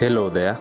[0.00, 0.58] Hello there.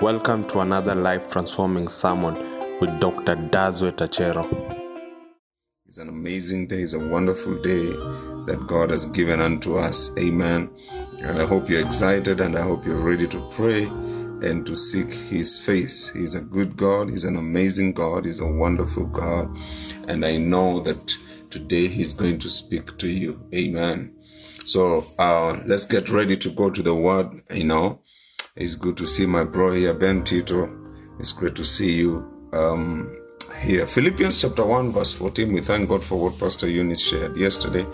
[0.00, 2.34] Welcome to another life transforming sermon
[2.78, 3.34] with Dr.
[3.34, 4.46] Dodzweit Achero.
[5.88, 6.82] It's an amazing day.
[6.82, 7.86] It's a wonderful day
[8.46, 10.16] that God has given unto us.
[10.16, 10.70] Amen.
[11.18, 15.12] And I hope you're excited and I hope you're ready to pray and to seek
[15.12, 16.08] His face.
[16.10, 17.10] He's a good God.
[17.10, 18.24] He's an amazing God.
[18.24, 19.50] He's a wonderful God.
[20.06, 21.12] And I know that
[21.50, 23.48] today He's going to speak to you.
[23.52, 24.14] Amen.
[24.64, 27.42] So uh, let's get ready to go to the Word.
[27.50, 28.02] You know,
[28.56, 30.70] it's good to see my bro here, Ben Tito.
[31.18, 33.14] It's great to see you um,
[33.60, 33.86] here.
[33.86, 35.52] Philippians chapter 1, verse 14.
[35.52, 37.86] We thank God for what Pastor Eunice shared yesterday.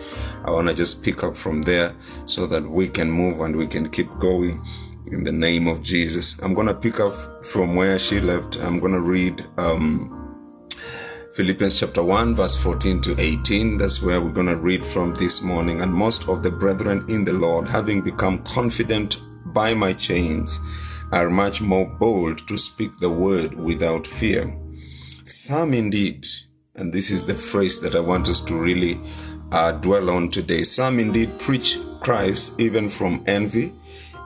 [0.44, 1.94] I want to just pick up from there
[2.26, 4.64] so that we can move and we can keep going
[5.06, 6.40] in the name of Jesus.
[6.42, 8.56] I'm going to pick up from where she left.
[8.58, 10.18] I'm going to read um,
[11.34, 13.78] Philippians chapter 1, verse 14 to 18.
[13.78, 15.80] That's where we're going to read from this morning.
[15.80, 20.58] And most of the brethren in the Lord, having become confident by my chains,
[21.12, 24.56] are much more bold to speak the word without fear.
[25.24, 26.26] Some indeed,
[26.74, 28.98] and this is the phrase that I want us to really
[29.52, 30.64] uh, dwell on today.
[30.64, 33.72] Some indeed preach Christ even from envy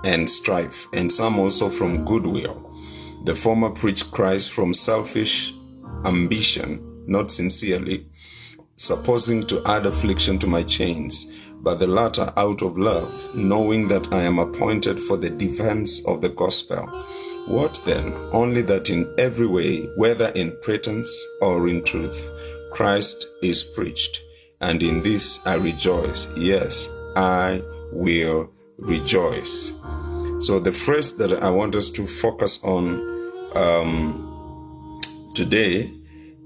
[0.04, 2.62] and strife, and some also from goodwill.
[3.24, 5.52] The former preach Christ from selfish
[6.04, 8.06] ambition, not sincerely,
[8.76, 14.12] supposing to add affliction to my chains, but the latter out of love, knowing that
[14.12, 16.86] I am appointed for the defense of the gospel.
[17.46, 18.12] What then?
[18.32, 22.30] Only that in every way, whether in pretense or in truth,
[22.72, 24.20] Christ is preached.
[24.60, 26.28] And in this I rejoice.
[26.36, 29.72] Yes, I will rejoice.
[30.40, 33.00] So, the phrase that I want us to focus on
[33.54, 35.00] um,
[35.34, 35.90] today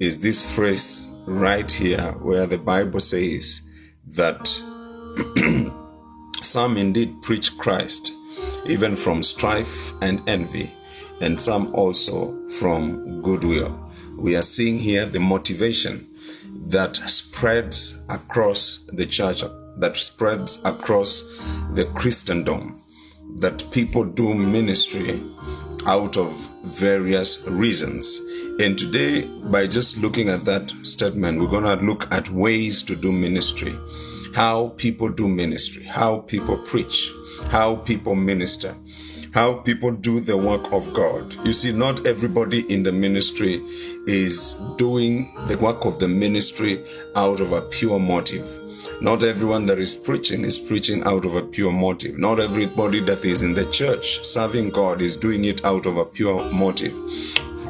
[0.01, 3.63] is this phrase right here, where the Bible says
[4.07, 4.61] that
[6.43, 8.13] some indeed preach Christ,
[8.67, 10.71] even from strife and envy,
[11.21, 13.91] and some also from goodwill.
[14.17, 16.07] We are seeing here the motivation
[16.67, 19.43] that spreads across the church,
[19.79, 21.23] that spreads across
[21.75, 22.81] the Christendom,
[23.37, 25.21] that people do ministry
[25.87, 26.33] out of
[26.65, 28.21] various reasons.
[28.61, 32.95] And today, by just looking at that statement, we're going to look at ways to
[32.95, 33.75] do ministry,
[34.35, 37.11] how people do ministry, how people preach,
[37.51, 38.75] how people minister,
[39.33, 41.35] how people do the work of God.
[41.45, 43.61] You see, not everybody in the ministry
[44.07, 46.85] is doing the work of the ministry
[47.17, 48.47] out of a pure motive.
[49.01, 52.19] Not everyone that is preaching is preaching out of a pure motive.
[52.19, 56.05] Not everybody that is in the church serving God is doing it out of a
[56.05, 56.93] pure motive.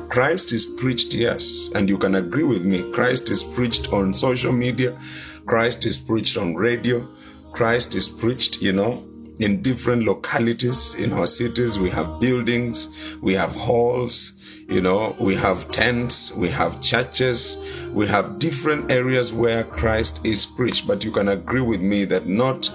[0.09, 2.91] Christ is preached, yes, and you can agree with me.
[2.91, 4.99] Christ is preached on social media,
[5.47, 7.07] Christ is preached on radio,
[7.53, 9.07] Christ is preached, you know,
[9.41, 11.79] in different localities in our cities.
[11.79, 14.35] We have buildings, we have halls,
[14.69, 17.57] you know, we have tents, we have churches,
[17.93, 20.87] we have different areas where Christ is preached.
[20.87, 22.69] But you can agree with me that not,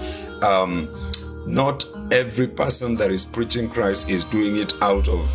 [0.43, 0.89] um,
[1.45, 5.31] not every person that is preaching Christ is doing it out of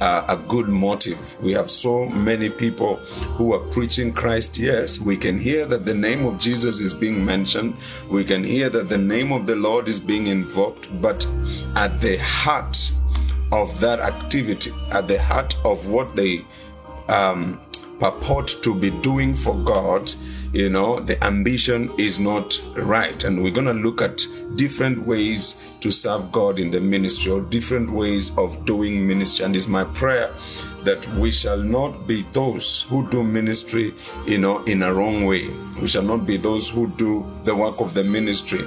[0.00, 1.40] uh, a good motive.
[1.40, 2.96] We have so many people
[3.36, 4.58] who are preaching Christ.
[4.58, 7.76] Yes, we can hear that the name of Jesus is being mentioned.
[8.10, 10.88] We can hear that the name of the Lord is being invoked.
[11.00, 11.26] But
[11.76, 12.92] at the heart
[13.52, 16.44] of that activity, at the heart of what they
[17.08, 17.60] um,
[18.00, 20.12] purport to be doing for God,
[20.54, 23.24] you know, the ambition is not right.
[23.24, 27.40] And we're going to look at different ways to serve God in the ministry or
[27.40, 29.44] different ways of doing ministry.
[29.44, 30.30] And it's my prayer
[30.84, 33.92] that we shall not be those who do ministry,
[34.26, 35.48] you know, in a wrong way.
[35.82, 38.60] We shall not be those who do the work of the ministry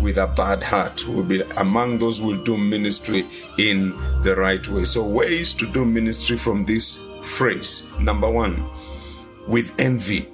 [0.00, 1.06] with a bad heart.
[1.06, 3.26] We'll be among those who will do ministry
[3.58, 3.90] in
[4.22, 4.84] the right way.
[4.84, 7.92] So, ways to do ministry from this phrase.
[8.00, 8.64] Number one,
[9.46, 10.28] with envy.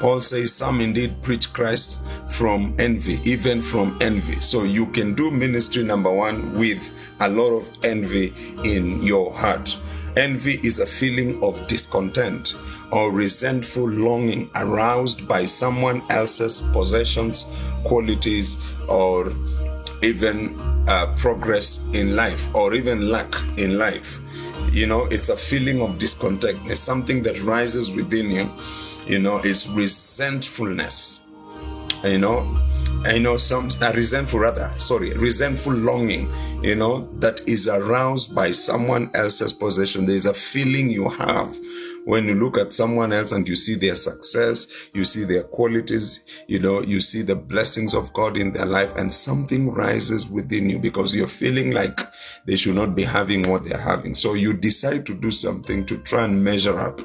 [0.00, 4.36] Paul says some indeed preach Christ from envy, even from envy.
[4.36, 8.32] So you can do ministry number one with a lot of envy
[8.64, 9.76] in your heart.
[10.16, 12.54] Envy is a feeling of discontent
[12.92, 17.46] or resentful longing aroused by someone else's possessions,
[17.84, 18.56] qualities,
[18.88, 19.32] or
[20.02, 20.58] even
[20.88, 24.20] uh, progress in life, or even lack in life.
[24.72, 26.58] You know, it's a feeling of discontent.
[26.66, 28.48] It's something that rises within you
[29.08, 31.24] you know, is resentfulness.
[32.04, 32.58] You know,
[33.04, 36.30] I know some uh, resentful rather, sorry, resentful longing,
[36.62, 40.04] you know, that is aroused by someone else's possession.
[40.04, 41.56] There is a feeling you have
[42.04, 46.44] when you look at someone else and you see their success, you see their qualities,
[46.48, 50.70] you know, you see the blessings of God in their life, and something rises within
[50.70, 52.00] you because you're feeling like
[52.46, 54.14] they should not be having what they're having.
[54.14, 57.00] So you decide to do something to try and measure up.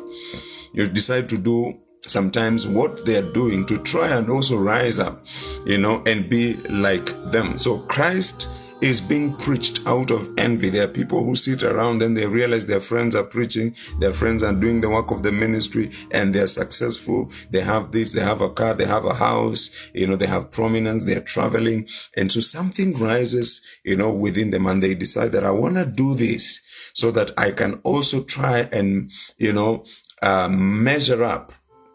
[0.74, 5.26] You decide to do sometimes what they're doing to try and also rise up,
[5.66, 7.58] you know, and be like them.
[7.58, 8.50] So Christ
[8.84, 10.70] is being preached out of envy.
[10.70, 14.44] There are people who sit around and they realize their friends are preaching, their friends
[14.44, 17.32] are doing the work of the ministry and they're successful.
[17.50, 20.52] They have this, they have a car, they have a house, you know, they have
[20.52, 21.88] prominence, they're traveling.
[22.18, 25.86] And so something rises, you know, within them and they decide that I want to
[25.86, 26.62] do this
[26.94, 29.86] so that I can also try and, you know,
[30.22, 31.54] uh, measure up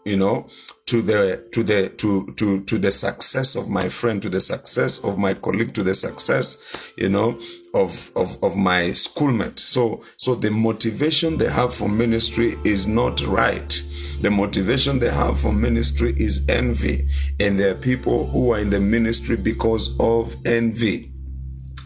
[0.08, 0.48] you know
[0.86, 5.04] to the to the to to to the success of my friend to the success
[5.04, 7.38] of my colleague to the success you know
[7.74, 9.58] of of of my schoolmate.
[9.58, 13.82] So so the motivation they have for ministry is not right.
[14.20, 17.08] The motivation they have for ministry is envy.
[17.38, 21.12] And there are people who are in the ministry because of envy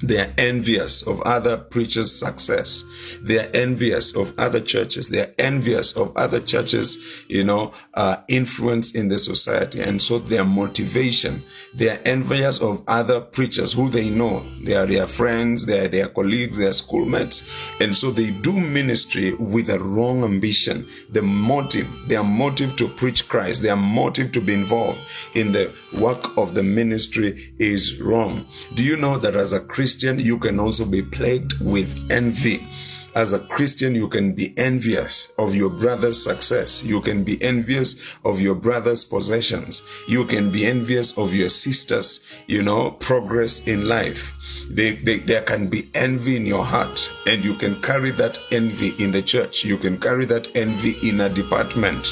[0.03, 2.85] they are envious of other preachers' success.
[3.23, 5.09] They are envious of other churches.
[5.09, 9.81] They are envious of other churches, you know, uh, influence in the society.
[9.81, 11.43] And so their motivation,
[11.75, 14.45] they are envious of other preachers who they know.
[14.65, 17.71] They are their friends, they are their colleagues, their schoolmates.
[17.81, 20.89] And so they do ministry with a wrong ambition.
[21.11, 24.99] The motive, their motive to preach Christ, their motive to be involved
[25.35, 28.47] in the work of the ministry is wrong.
[28.75, 32.67] Do you know that as a Christian, Christian, you can also be plagued with envy.
[33.15, 36.83] As a Christian, you can be envious of your brother's success.
[36.83, 39.83] You can be envious of your brother's possessions.
[40.09, 44.33] You can be envious of your sister's, you know, progress in life.
[44.71, 48.95] They, they, there can be envy in your heart, and you can carry that envy
[48.99, 49.63] in the church.
[49.63, 52.11] You can carry that envy in a department,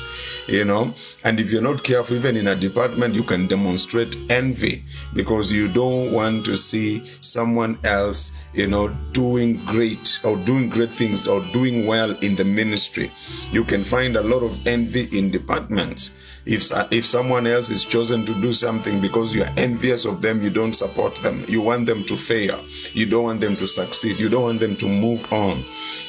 [0.49, 0.93] you know.
[1.23, 4.85] And if you're not careful, even in a department, you can demonstrate envy
[5.15, 10.89] because you don't want to see someone else, you know, doing great or doing great
[10.89, 13.11] things or doing well in the ministry.
[13.51, 16.13] You can find a lot of envy in departments.
[16.47, 20.51] If, if someone else is chosen to do something because you're envious of them, you
[20.51, 21.45] don't support them.
[21.49, 22.59] You want them to fail.
[22.93, 24.19] You don't want them to succeed.
[24.19, 25.63] You don't want them to move on.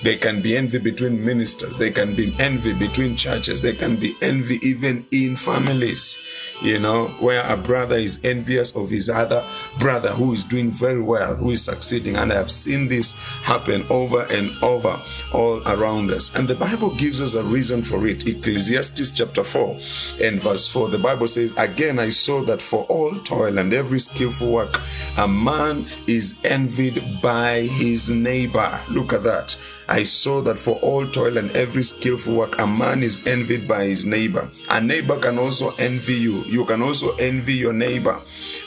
[0.03, 1.77] There can be envy between ministers.
[1.77, 3.61] There can be envy between churches.
[3.61, 8.89] There can be envy even in families, you know, where a brother is envious of
[8.89, 9.43] his other
[9.79, 12.15] brother who is doing very well, who is succeeding.
[12.15, 14.97] And I have seen this happen over and over
[15.33, 16.35] all around us.
[16.35, 18.25] And the Bible gives us a reason for it.
[18.25, 19.77] Ecclesiastes chapter 4
[20.21, 23.99] and verse 4, the Bible says, Again, I saw that for all toil and every
[23.99, 24.79] skillful work,
[25.17, 28.79] a man is envied by his neighbor.
[28.89, 29.57] Look at that.
[29.91, 33.87] I saw that for all toil and every skillful work, a man is envied by
[33.87, 34.49] his neighbor.
[34.69, 36.37] A neighbor can also envy you.
[36.45, 38.17] You can also envy your neighbor.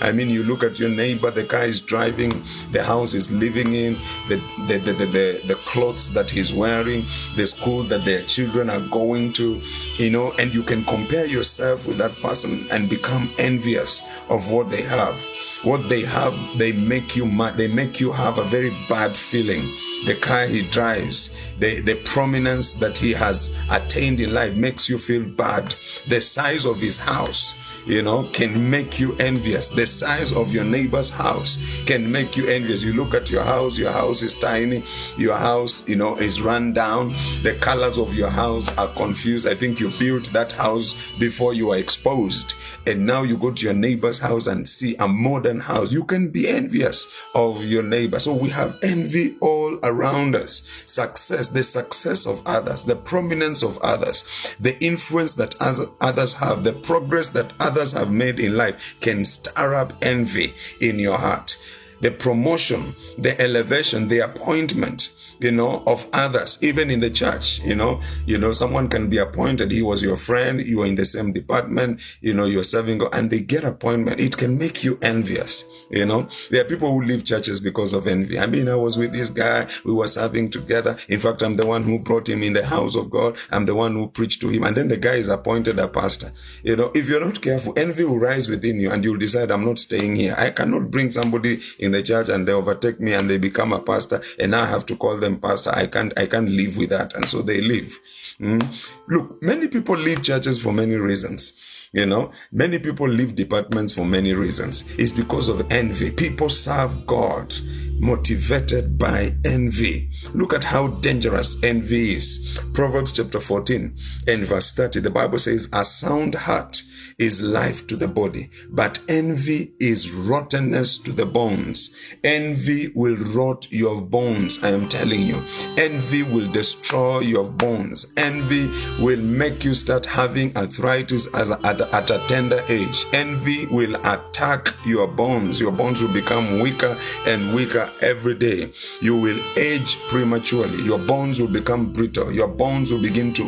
[0.03, 2.43] I mean, you look at your neighbor, the car is driving,
[2.73, 3.95] the house he's living in,
[4.29, 4.37] the,
[4.69, 7.01] the, the, the, the, the clothes that he's wearing,
[7.37, 9.63] the school that their children are going to,
[9.97, 14.69] you know, and you can compare yourself with that person and become envious of what
[14.69, 15.17] they have
[15.65, 19.63] what they have they make you mad they make you have a very bad feeling.
[20.07, 24.99] The car he drives the, the prominence that he has attained in life makes you
[24.99, 25.75] feel bad.
[26.09, 27.55] The size of his house
[27.87, 29.69] you know, can make you envious.
[29.69, 32.83] The size of your neighbor's house can make you envious.
[32.83, 34.83] You look at your house, your house is tiny,
[35.17, 37.09] your house, you know, is run down.
[37.43, 39.47] The colors of your house are confused.
[39.47, 42.55] I think you built that house before you were exposed.
[42.87, 45.93] And now you go to your neighbor's house and see a modern house.
[45.93, 48.19] You can be envious of your neighbor.
[48.19, 50.63] So we have envy all around us.
[50.87, 56.73] Success, the success of others, the prominence of others, the influence that others have, the
[56.73, 61.59] progress that others others have made in life can stir up envy in your heart.
[62.03, 65.09] The promotion, the elevation, the appointment,
[65.45, 69.19] you know, of others, even in the church, you know, you know, someone can be
[69.19, 69.71] appointed.
[69.71, 70.59] He was your friend.
[70.59, 74.21] You were in the same department, you know, you're serving and they get appointment.
[74.21, 75.71] It can make you envious.
[75.91, 78.39] You know, there are people who leave churches because of envy.
[78.39, 79.67] I mean, I was with this guy.
[79.85, 80.97] We were serving together.
[81.11, 83.37] In fact, I'm the one who brought him in the house of God.
[83.53, 84.65] I'm the one who preached to him.
[84.65, 86.33] And then the guy is appointed a pastor.
[86.63, 89.67] You know, if you're not careful, envy will rise within you and you'll decide, I'm
[89.67, 90.35] not staying here.
[90.39, 93.79] I cannot bring somebody in the church and they overtake me and they become a
[93.79, 95.71] pastor and I have to call them pastor.
[95.75, 97.15] I can't, I can't live with that.
[97.15, 97.99] And so they leave.
[98.41, 98.63] Mm?
[99.09, 101.74] Look, many people leave churches for many reasons.
[101.95, 104.83] You know, many people leave departments for many reasons.
[104.99, 106.11] It's because of envy.
[106.11, 107.55] People serve God
[108.01, 110.11] motivated by envy.
[110.35, 112.61] Look at how dangerous envy is.
[112.75, 113.97] Proverbs chapter 14
[114.27, 116.83] and verse 30, the Bible says, A sound heart
[117.19, 121.95] is life to the body, but envy is rottenness to the bones.
[122.25, 125.41] Envy will rot your bones, I am telling you.
[125.79, 128.13] Envy will destroy your bones.
[128.17, 128.69] Envy
[129.01, 133.05] will make you start having arthritis as at, at a tender age.
[133.13, 135.61] Envy will attack your bones.
[135.61, 138.73] Your bones will become weaker and weaker every day.
[139.01, 140.83] You will age prematurely.
[140.83, 142.33] Your bones will become brittle.
[142.33, 143.45] Your bones will begin to,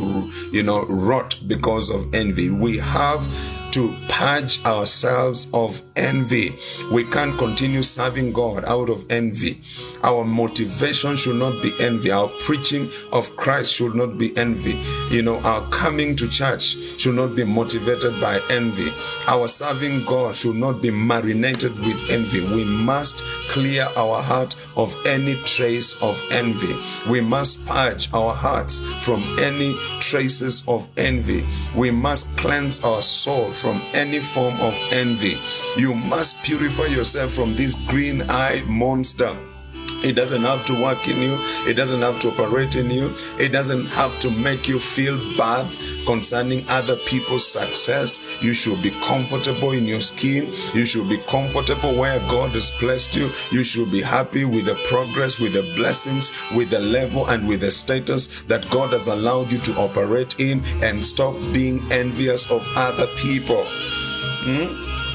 [0.53, 2.51] you know, rot because of envy.
[2.51, 3.27] We have
[3.77, 6.57] to purge ourselves of envy.
[6.91, 9.61] We can't continue serving God out of envy.
[10.03, 12.11] Our motivation should not be envy.
[12.11, 14.81] Our preaching of Christ should not be envy.
[15.15, 18.89] You know, our coming to church should not be motivated by envy.
[19.29, 22.41] Our serving God should not be marinated with envy.
[22.55, 23.19] We must
[23.51, 26.75] clear our heart of any trace of envy.
[27.11, 31.47] We must purge our hearts from any traces of envy.
[31.75, 35.37] We must cleanse our soul from any form of envy.
[35.77, 39.37] You must purify yourself from this green eyed monster.
[40.05, 41.37] It doesn't have to work in you.
[41.69, 43.15] It doesn't have to operate in you.
[43.39, 45.67] It doesn't have to make you feel bad
[46.07, 48.43] concerning other people's success.
[48.43, 50.53] You should be comfortable in your skin.
[50.75, 53.29] You should be comfortable where God has placed you.
[53.51, 57.61] You should be happy with the progress, with the blessings, with the level, and with
[57.61, 62.63] the status that God has allowed you to operate in and stop being envious of
[62.77, 63.65] other people.
[64.47, 65.06] Hmm?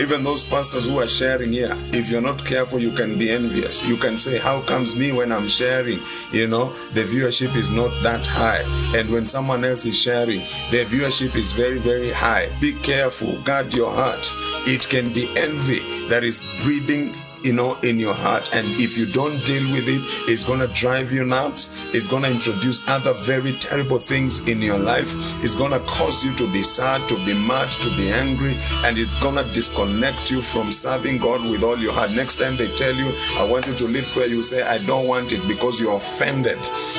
[0.00, 3.84] Even those pastors who are sharing here, if you're not careful, you can be envious.
[3.84, 5.98] You can say, How comes me when I'm sharing?
[6.30, 8.62] You know, the viewership is not that high.
[8.96, 10.38] And when someone else is sharing,
[10.70, 12.48] their viewership is very, very high.
[12.60, 14.20] Be careful, guard your heart.
[14.68, 18.54] It can be envy that is breeding you know, in your heart.
[18.54, 21.94] And if you don't deal with it, it's going to drive you nuts.
[21.94, 25.12] It's going to introduce other very terrible things in your life.
[25.42, 28.54] It's going to cause you to be sad, to be mad, to be angry,
[28.84, 32.10] and it's going to disconnect you from serving God with all your heart.
[32.12, 35.06] Next time they tell you, I want you to lead prayer, you say, I don't
[35.06, 36.58] want it because you're offended.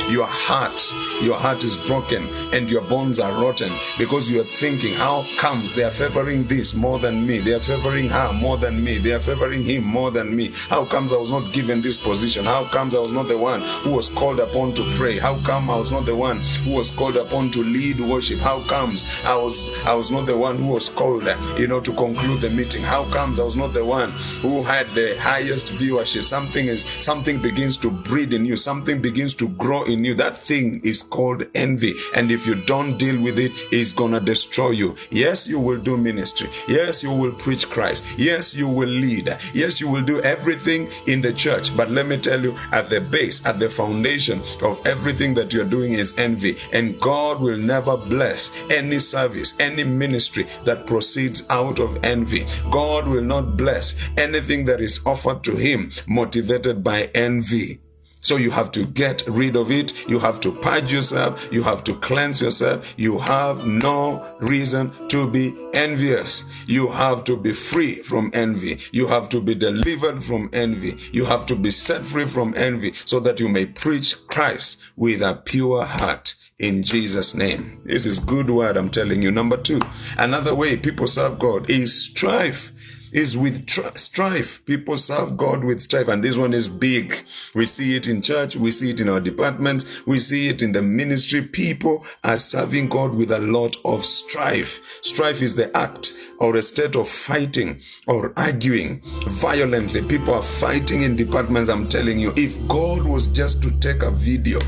[0.09, 0.81] Your heart,
[1.21, 5.83] your heart is broken and your bones are rotten because you're thinking, how comes they
[5.83, 7.39] are favoring this more than me?
[7.39, 8.97] They are favoring her more than me.
[8.97, 10.51] They are favoring him more than me?
[10.69, 12.45] How comes I was not given this position?
[12.45, 15.17] How comes I was not the one who was called upon to pray?
[15.17, 18.39] How come I was not the one who was called upon to lead worship?
[18.39, 21.23] How comes I was I was not the one who was called,
[21.57, 22.81] you know, to conclude the meeting?
[22.83, 26.23] How comes I was not the one who had the highest viewership?
[26.23, 30.13] Something is something begins to breed in you, something begins to grow in you.
[30.13, 31.93] That thing is called envy.
[32.15, 34.95] And if you don't deal with it, it's gonna destroy you.
[35.09, 36.49] Yes, you will do ministry.
[36.67, 38.17] Yes, you will preach Christ.
[38.17, 39.27] Yes, you will lead.
[39.53, 41.75] Yes, you will do everything in the church.
[41.75, 45.65] But let me tell you, at the base, at the foundation of everything that you're
[45.65, 46.57] doing is envy.
[46.71, 52.45] And God will never bless any service, any ministry that proceeds out of envy.
[52.69, 57.81] God will not bless anything that is offered to Him motivated by envy.
[58.29, 60.07] So you have to get rid of it.
[60.07, 61.51] You have to purge yourself.
[61.51, 62.93] You have to cleanse yourself.
[62.95, 66.43] You have no reason to be envious.
[66.67, 68.77] You have to be free from envy.
[68.91, 70.95] You have to be delivered from envy.
[71.11, 75.23] You have to be set free from envy so that you may preach Christ with
[75.23, 77.81] a pure heart in Jesus' name.
[77.83, 79.31] This is good word, I'm telling you.
[79.31, 79.79] Number two,
[80.19, 84.65] another way people serve God is strife is with tr- strife.
[84.65, 87.15] People serve God with strife, and this one is big.
[87.55, 90.71] We see it in church, we see it in our departments, we see it in
[90.71, 91.41] the ministry.
[91.41, 94.99] People are serving God with a lot of strife.
[95.03, 100.01] Strife is the act or a state of fighting or arguing violently.
[100.01, 101.69] People are fighting in departments.
[101.69, 104.59] I'm telling you, if God was just to take a video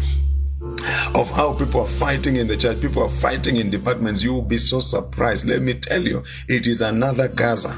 [1.16, 4.42] of how people are fighting in the church, people are fighting in departments, you will
[4.42, 5.48] be so surprised.
[5.48, 7.78] Let me tell you, it is another Gaza.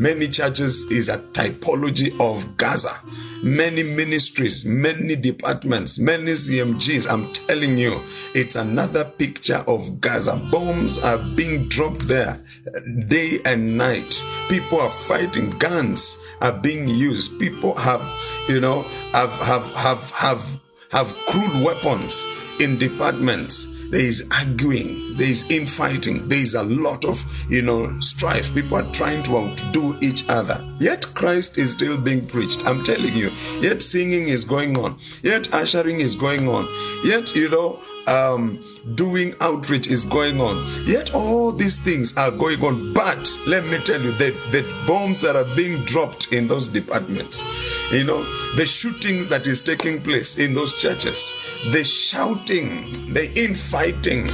[0.00, 2.96] Many churches is a typology of Gaza.
[3.42, 7.06] Many ministries, many departments, many CMGs.
[7.06, 8.00] I'm telling you,
[8.34, 10.36] it's another picture of Gaza.
[10.50, 12.40] Bombs are being dropped there
[13.08, 14.24] day and night.
[14.48, 15.50] People are fighting.
[15.58, 17.38] Guns are being used.
[17.38, 18.02] People have,
[18.48, 18.80] you know,
[19.12, 20.60] have have have have
[20.92, 22.24] have crude weapons
[22.58, 27.98] in departments there is arguing, there is infighting, there is a lot of, you know,
[28.00, 28.54] strife.
[28.54, 30.64] People are trying to outdo each other.
[30.78, 32.64] Yet Christ is still being preached.
[32.66, 33.30] I'm telling you.
[33.60, 34.98] Yet singing is going on.
[35.22, 36.66] Yet ushering is going on.
[37.04, 38.62] Yet, you know, um,
[38.94, 40.56] doing outreach is going on.
[40.86, 42.92] Yet all these things are going on.
[42.92, 47.42] But let me tell you that the bombs that are being dropped in those departments,
[47.92, 48.22] you know,
[48.56, 51.32] the shootings that is taking place in those churches,
[51.72, 54.28] the shouting, the infighting,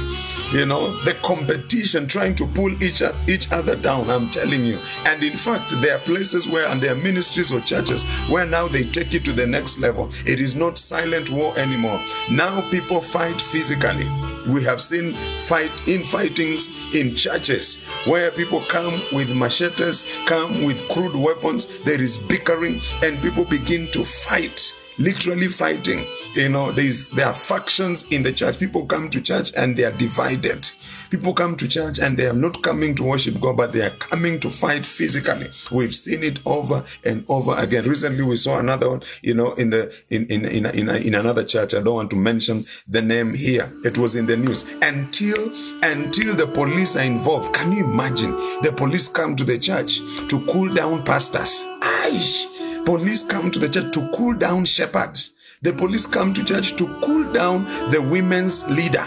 [0.53, 4.77] you know the competition trying to pull each, each other down i'm telling you
[5.07, 8.65] and in fact there are places where and there are ministries or churches where now
[8.69, 11.99] they take it to the next level it is not silent war anymore
[12.31, 14.07] now people fight physically
[14.47, 21.15] we have seen fight infightings in churches where people come with machetes come with crude
[21.15, 21.79] weapons.
[21.81, 26.03] There is bickering and people begin to fight literally fighting.
[26.35, 28.59] You know, there's there are factions in the church.
[28.59, 30.69] People come to church and they are divided.
[31.09, 33.91] People come to church and they are not coming to worship God, but they are
[33.91, 35.47] coming to fight physically.
[35.71, 37.85] We've seen it over and over again.
[37.85, 39.01] Recently, we saw another one.
[39.21, 41.73] You know, in the in in in in, in another church.
[41.73, 43.71] I don't want to mention the name here.
[43.83, 45.51] It was in the news until
[45.83, 47.55] until the police are involved.
[47.55, 48.31] Can you imagine?
[48.61, 49.97] The police come to the church
[50.29, 51.63] to cool down pastors.
[51.81, 52.56] Aish
[52.87, 55.35] police come to the church to cool down shepherds.
[55.61, 59.05] The police come to church to cool down the women's leader.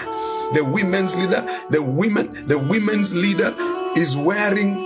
[0.53, 3.55] The women's leader, the women, the women's leader
[3.97, 4.77] is wearing,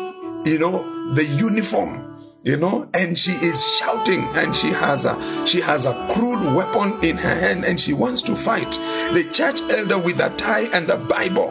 [0.46, 2.02] you know, the uniform
[2.44, 6.92] you know and she is shouting and she has a she has a crude weapon
[7.02, 8.70] in her hand and she wants to fight
[9.14, 11.50] the church elder with a tie and a bible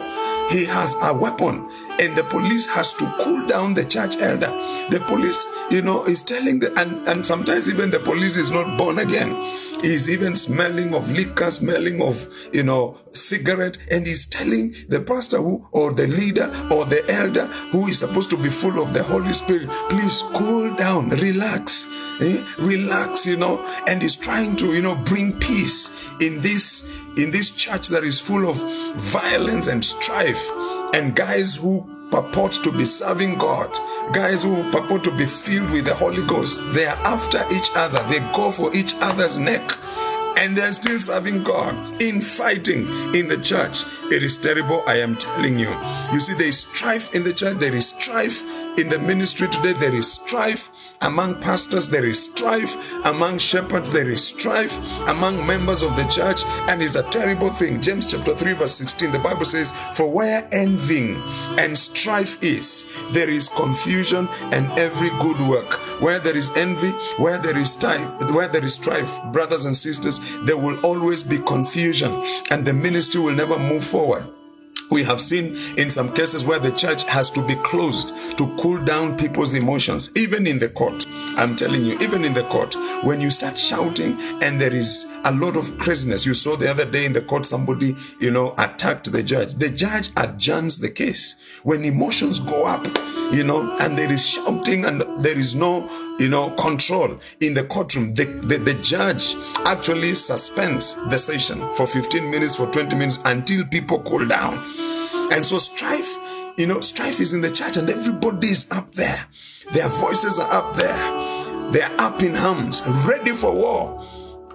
[0.50, 1.68] he has a weapon
[2.00, 4.50] and the police has to cool down the church elder.
[4.90, 8.76] The police you know is telling the and, and sometimes even the police is not
[8.78, 9.34] born again.
[9.80, 13.76] He's even smelling of liquor smelling of you know cigarette.
[13.90, 18.30] And he's telling the pastor who or the leader or the elder who is supposed
[18.30, 21.86] to be full of the holy spirit please cool down relax
[22.20, 22.42] eh?
[22.58, 23.64] relax you know.
[23.86, 28.18] And he's trying to you know bring peace in this in this church that is
[28.20, 28.56] full of
[28.96, 30.50] violence and strife
[30.94, 33.68] and guys who purport to be serving God,
[34.14, 38.00] guys who purport to be filled with the Holy Ghost, they are after each other,
[38.08, 39.60] they go for each other's neck.
[40.36, 43.84] And they're still serving God in fighting in the church.
[44.10, 45.74] It is terrible, I am telling you.
[46.12, 48.42] You see, there is strife in the church, there is strife
[48.78, 52.74] in the ministry today, there is strife among pastors, there is strife
[53.04, 57.80] among shepherds, there is strife among members of the church, and it's a terrible thing.
[57.80, 61.16] James chapter 3, verse 16, the Bible says, For where envying
[61.58, 65.80] and strife is, there is confusion and every good work.
[66.00, 70.20] Where there is envy, where there is strife, where there is strife, brothers and sisters,
[70.44, 72.12] there will always be confusion,
[72.50, 74.24] and the ministry will never move forward.
[74.90, 78.78] We have seen in some cases where the church has to be closed to cool
[78.84, 81.06] down people's emotions, even in the court.
[81.36, 85.32] I'm telling you, even in the court, when you start shouting and there is a
[85.32, 86.26] lot of craziness.
[86.26, 89.54] You saw the other day in the court somebody, you know, attacked the judge.
[89.54, 91.40] The judge adjourns the case.
[91.62, 92.84] When emotions go up,
[93.32, 97.64] you know, and there is shouting and there is no, you know, control in the
[97.64, 99.34] courtroom, the, the, the judge
[99.66, 104.54] actually suspends the session for 15 minutes, for 20 minutes until people cool down.
[105.32, 106.18] And so strife,
[106.56, 109.26] you know, strife is in the church and everybody is up there.
[109.72, 111.72] Their voices are up there.
[111.72, 114.06] They're up in arms, ready for war.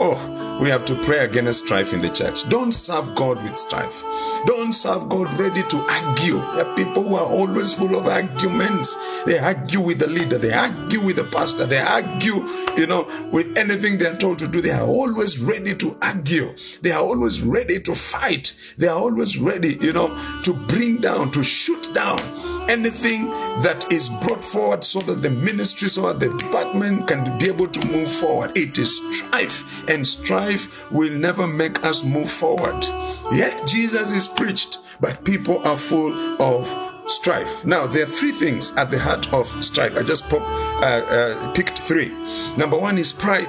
[0.02, 2.48] Oh, we have to pray against strife in the church.
[2.48, 4.02] Don't serve God with strife.
[4.46, 6.38] Don't serve God ready to argue.
[6.38, 8.96] There are people who are always full of arguments.
[9.26, 13.58] They argue with the leader, they argue with the pastor, they argue, you know, with
[13.58, 14.62] anything they are told to do.
[14.62, 16.56] They are always ready to argue.
[16.82, 18.58] They are always ready to fight.
[18.78, 20.08] They are always ready, you know,
[20.44, 22.20] to bring down, to shoot down
[22.70, 23.26] anything
[23.62, 27.68] that is brought forward so that the ministry, so that the department can be able
[27.68, 28.58] to move forward.
[28.58, 32.84] It is strife, and strife will never make us move forward.
[33.32, 36.68] Yet Jesus is preached, but people are full of
[37.08, 37.66] strife.
[37.66, 39.98] Now, there are three things at the heart of strife.
[39.98, 42.10] I just pop, uh, uh, picked three.
[42.58, 43.48] Number one is pride.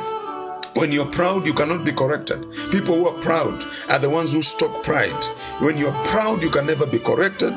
[0.74, 2.42] When you're proud, you cannot be corrected.
[2.70, 5.24] People who are proud are the ones who stock pride.
[5.60, 7.54] When you're proud, you can never be corrected.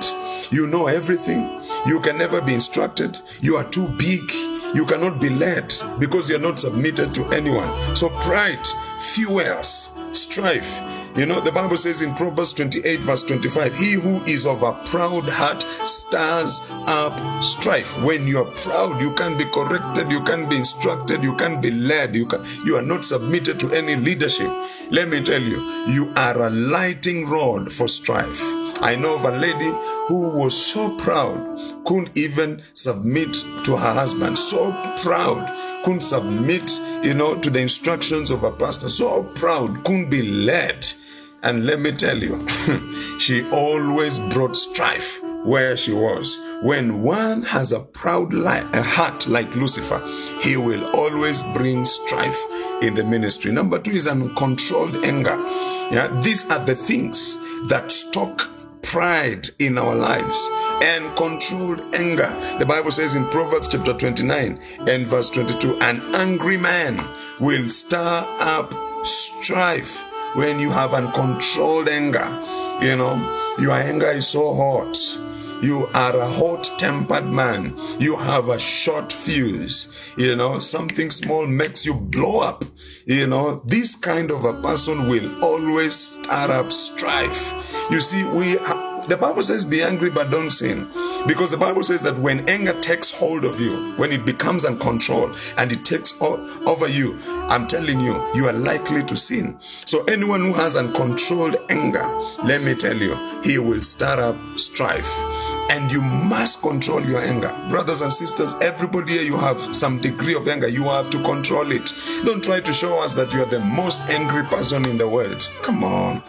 [0.49, 1.61] You know everything.
[1.85, 3.17] You can never be instructed.
[3.41, 4.21] You are too big.
[4.73, 7.69] You cannot be led because you're not submitted to anyone.
[7.95, 8.65] So pride
[8.97, 10.81] fuels strife.
[11.15, 14.73] You know, the Bible says in Proverbs 28, verse 25, He who is of a
[14.87, 18.03] proud heart stirs up strife.
[18.03, 22.15] When you're proud, you can't be corrected, you can't be instructed, you can't be led,
[22.15, 24.51] you, can, you are not submitted to any leadership.
[24.89, 28.41] Let me tell you, you are a lighting rod for strife.
[28.81, 29.71] I know of a lady
[30.07, 31.37] who was so proud,
[31.85, 33.33] couldn't even submit
[33.65, 34.71] to her husband, so
[35.01, 35.47] proud,
[35.85, 36.69] couldn't submit,
[37.03, 40.85] you know, to the instructions of a pastor, so proud, couldn't be led
[41.43, 42.47] And let me tell you,
[43.19, 46.39] she always brought strife where she was.
[46.61, 49.99] When one has a proud li- a heart like Lucifer,
[50.41, 52.41] he will always bring strife
[52.81, 53.51] in the ministry.
[53.51, 55.35] Number two is uncontrolled anger.
[55.91, 57.35] Yeah, these are the things
[57.67, 58.49] that stock
[58.83, 60.49] pride in our lives
[60.83, 62.29] and controlled anger.
[62.59, 67.03] The Bible says in Proverbs chapter 29 and verse 22 an angry man
[67.39, 68.73] will stir up
[69.05, 70.03] strife
[70.35, 72.27] when you have uncontrolled anger.
[72.81, 74.97] You know, your anger is so hot.
[75.63, 77.73] You are a hot tempered man.
[77.97, 80.13] You have a short fuse.
[80.17, 82.65] You know, something small makes you blow up.
[83.05, 87.87] You know, this kind of a person will always stir up strife.
[87.89, 88.57] You see, we,
[89.07, 90.87] the Bible says, be angry, but don't sin.
[91.27, 95.37] Because the Bible says that when anger takes hold of you, when it becomes uncontrolled
[95.57, 97.17] and it takes over you,
[97.49, 99.57] I'm telling you, you are likely to sin.
[99.85, 102.05] So anyone who has uncontrolled anger,
[102.43, 105.11] let me tell you, he will start up strife
[105.69, 107.51] and you must control your anger.
[107.69, 110.67] Brothers and sisters, everybody here, you have some degree of anger.
[110.67, 111.93] You have to control it.
[112.25, 115.49] Don't try to show us that you are the most angry person in the world.
[115.61, 116.21] Come on.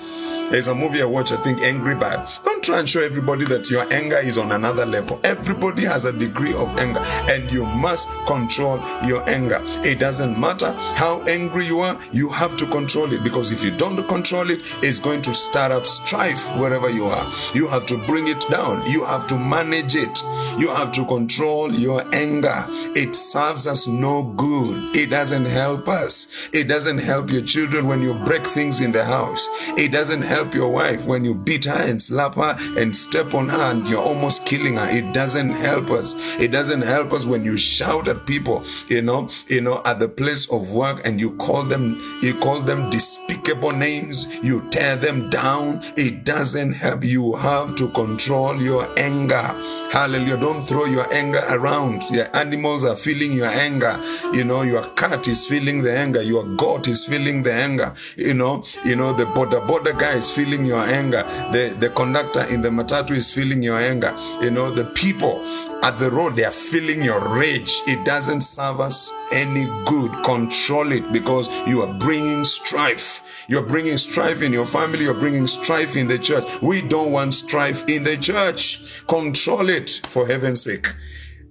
[0.51, 2.21] There's a movie I watch, I think Angry Bird.
[2.45, 5.19] Don't try and show everybody that your anger is on another level.
[5.25, 9.59] Everybody has a degree of anger, and you must control your anger.
[9.83, 13.77] It doesn't matter how angry you are, you have to control it because if you
[13.79, 17.27] don't control it, it's going to start up strife wherever you are.
[17.55, 20.23] You have to bring it down, you have to manage it,
[20.59, 22.65] you have to control your anger.
[22.95, 28.03] It serves us no good, it doesn't help us, it doesn't help your children when
[28.03, 31.65] you break things in the house, it doesn't help help your wife when you beat
[31.65, 34.91] her and slap her and step on her and you're almost killing her.
[34.91, 36.37] It doesn't help us.
[36.41, 40.09] It doesn't help us when you shout at people, you know, you know, at the
[40.09, 45.31] place of work and you call them, you call them despicable names, you tear them
[45.31, 45.81] down.
[45.97, 47.05] It doesn't help.
[47.05, 49.51] You have to control your anger.
[49.95, 50.37] Hallelujah.
[50.39, 52.03] Don't throw your anger around.
[52.11, 53.97] Your animals are feeling your anger.
[54.33, 56.21] You know, your cat is feeling the anger.
[56.21, 57.95] Your goat is feeling the anger.
[58.17, 61.23] You know, you know, the border border guy is feeling your anger.
[61.53, 64.13] The, the conductor in the matatu is feeling your anger.
[64.43, 65.39] You know, the people
[65.85, 67.83] at the road, they are feeling your rage.
[67.87, 70.11] It doesn't serve us any good.
[70.25, 73.45] Control it because you are bringing strife.
[73.51, 75.01] You're bringing strife in your family.
[75.01, 76.63] You're bringing strife in the church.
[76.63, 79.05] We don't want strife in the church.
[79.09, 80.87] Control it for heaven's sake.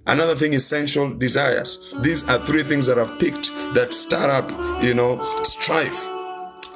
[0.04, 1.94] Another thing is sensual desires.
[2.02, 6.08] These are three things that I've picked that start up, you know, strife.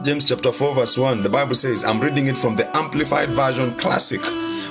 [0.04, 3.72] James chapter 4, verse 1, the Bible says, I'm reading it from the Amplified Version
[3.72, 4.20] Classic.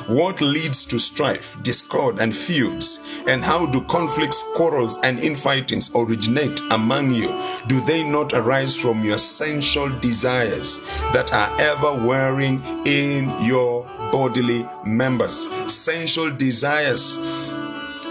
[0.07, 3.23] What leads to strife, discord, and feuds?
[3.27, 7.27] And how do conflicts, quarrels, and infightings originate among you?
[7.67, 10.79] Do they not arise from your sensual desires
[11.11, 15.45] that are ever wearing in your bodily members?
[15.69, 17.17] Sensual desires,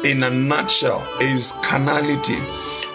[0.05, 2.37] in a nutshell, is carnality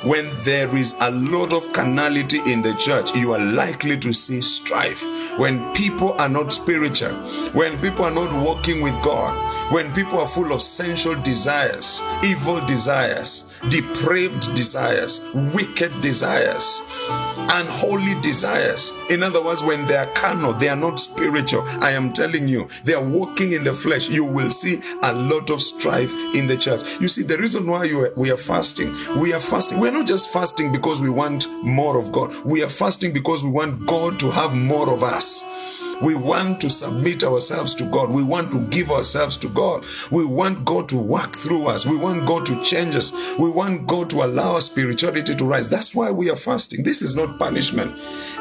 [0.03, 4.41] when there is a lot of carnality in the church, you are likely to see
[4.41, 5.03] strife.
[5.37, 7.13] When people are not spiritual,
[7.53, 9.31] when people are not walking with God,
[9.71, 16.81] when people are full of sensual desires, evil desires, depraved desires, wicked desires,
[17.37, 18.91] unholy desires.
[19.09, 21.63] In other words, when they are carnal, they are not spiritual.
[21.81, 24.09] I am telling you, they are walking in the flesh.
[24.09, 26.99] You will see a lot of strife in the church.
[26.99, 29.79] You see, the reason why are, we are fasting, we are fasting.
[29.79, 33.43] We are not just fasting because we want more of God, we are fasting because
[33.43, 35.43] we want God to have more of us.
[36.03, 38.09] We want to submit ourselves to God.
[38.09, 39.85] We want to give ourselves to God.
[40.11, 41.85] We want God to work through us.
[41.85, 43.11] We want God to change us.
[43.37, 45.69] We want God to allow our spirituality to rise.
[45.69, 46.83] That's why we are fasting.
[46.83, 47.95] This is not punishment.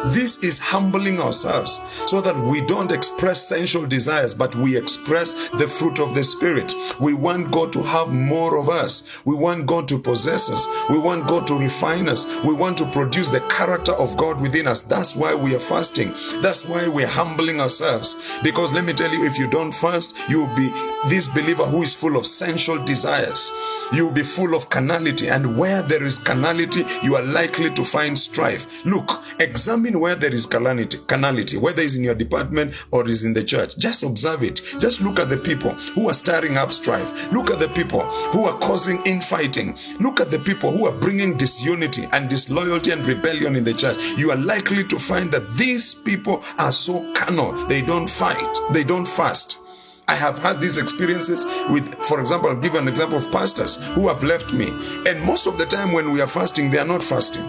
[0.07, 5.69] This is humbling ourselves so that we don't express sensual desires, but we express the
[5.69, 6.75] fruit of the Spirit.
[6.99, 9.25] We want God to have more of us.
[9.27, 10.67] We want God to possess us.
[10.89, 12.27] We want God to refine us.
[12.45, 14.81] We want to produce the character of God within us.
[14.81, 16.13] That's why we are fasting.
[16.41, 18.39] That's why we're humbling ourselves.
[18.43, 20.69] Because let me tell you, if you don't fast, you'll be
[21.09, 23.51] this believer who is full of sensual desires.
[23.93, 25.29] You'll be full of carnality.
[25.29, 28.85] And where there is carnality, you are likely to find strife.
[28.85, 29.11] Look,
[29.41, 33.43] examine where there is carnality, carnality, whether it's in your department or is in the
[33.43, 33.77] church.
[33.79, 34.61] Just observe it.
[34.79, 37.33] Just look at the people who are stirring up strife.
[37.33, 39.77] Look at the people who are causing infighting.
[39.99, 43.97] Look at the people who are bringing disunity and disloyalty and rebellion in the church.
[44.17, 47.40] You are likely to find that these people are so carnal.
[47.69, 48.55] They don't fight.
[48.73, 49.59] They don't fast.
[50.07, 54.09] I have had these experiences with, for example, I'll give an example of pastors who
[54.09, 54.69] have left me.
[55.07, 57.45] And most of the time when we are fasting, they are not fasting.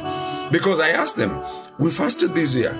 [0.52, 1.44] Because I ask them,
[1.80, 2.74] we fasted this year.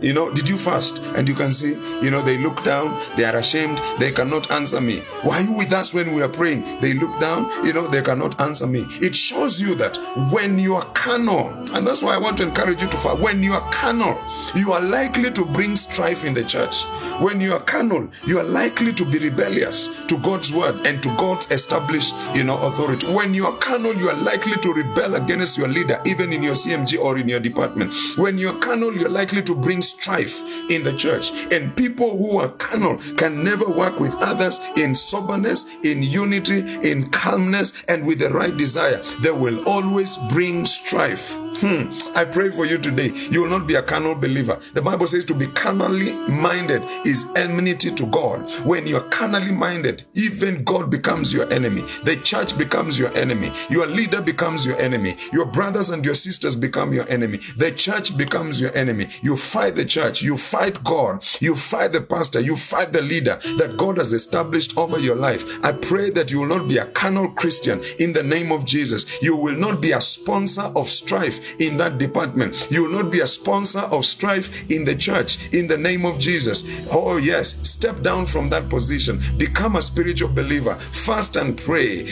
[0.00, 0.98] You know, did you fast?
[1.16, 4.80] And you can see, you know, they look down, they are ashamed, they cannot answer
[4.80, 5.00] me.
[5.22, 6.62] Why are you with us when we are praying?
[6.80, 8.86] They look down, you know, they cannot answer me.
[9.00, 9.96] It shows you that
[10.32, 13.42] when you are carnal, and that's why I want to encourage you to fast, when
[13.42, 14.16] you are carnal,
[14.54, 16.84] you are likely to bring strife in the church.
[17.20, 21.08] When you are carnal, you are likely to be rebellious to God's word and to
[21.16, 23.06] God's established, you know, authority.
[23.12, 26.54] When you are carnal, you are likely to rebel against your leader, even in your
[26.54, 27.92] CMG or in your department.
[28.16, 31.30] When you are carnal, you're likely to bring strife in the church.
[31.52, 37.08] And people who are carnal can never work with others in soberness, in unity, in
[37.10, 39.02] calmness, and with the right desire.
[39.22, 41.34] They will always bring strife.
[41.60, 41.90] Hmm.
[42.16, 43.12] I pray for you today.
[43.30, 44.60] You will not be a carnal believer.
[44.74, 48.40] The Bible says to be carnally minded is enmity to God.
[48.64, 51.82] When you're carnally minded, even God becomes your enemy.
[52.04, 53.50] The church becomes your enemy.
[53.70, 55.16] Your leader becomes your enemy.
[55.32, 57.38] Your brothers and your sisters become your enemy.
[57.56, 59.08] The church becomes your enemy.
[59.20, 60.20] You fight the church.
[60.20, 61.24] You fight God.
[61.40, 62.40] You fight the pastor.
[62.40, 65.64] You fight the leader that God has established over your life.
[65.64, 69.22] I pray that you will not be a carnal Christian in the name of Jesus.
[69.22, 72.68] You will not be a sponsor of strife in that department.
[72.70, 76.18] You will not be a sponsor of strife in the church in the name of
[76.18, 76.64] Jesus.
[76.90, 79.20] Oh, yes, step down from that position.
[79.36, 80.74] Become a spiritual believer.
[80.74, 82.04] Fast and pray.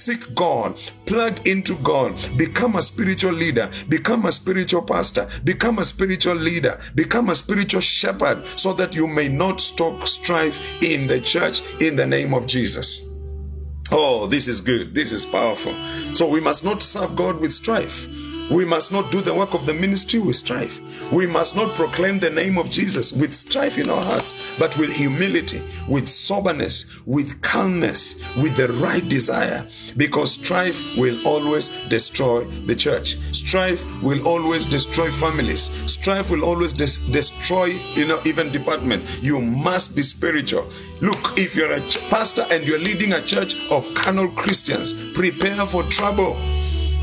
[0.00, 0.80] Seek God.
[1.04, 2.14] Plug into God.
[2.38, 3.68] Become a spiritual leader.
[3.90, 5.28] Become a spiritual pastor.
[5.44, 6.80] Become a spiritual leader.
[6.94, 11.96] Become a spiritual shepherd so that you may not stoke strife in the church in
[11.96, 13.14] the name of Jesus.
[13.92, 14.94] Oh, this is good.
[14.94, 15.74] This is powerful.
[16.14, 18.08] So we must not serve God with strife.
[18.50, 20.80] We must not do the work of the ministry with strife.
[21.12, 24.90] We must not proclaim the name of Jesus with strife in our hearts, but with
[24.90, 32.74] humility, with soberness, with calmness, with the right desire, because strife will always destroy the
[32.74, 33.16] church.
[33.32, 35.62] Strife will always destroy families.
[35.92, 39.20] Strife will always des- destroy, you know, even departments.
[39.20, 40.68] You must be spiritual.
[41.00, 45.66] Look, if you're a ch- pastor and you're leading a church of carnal Christians, prepare
[45.66, 46.36] for trouble.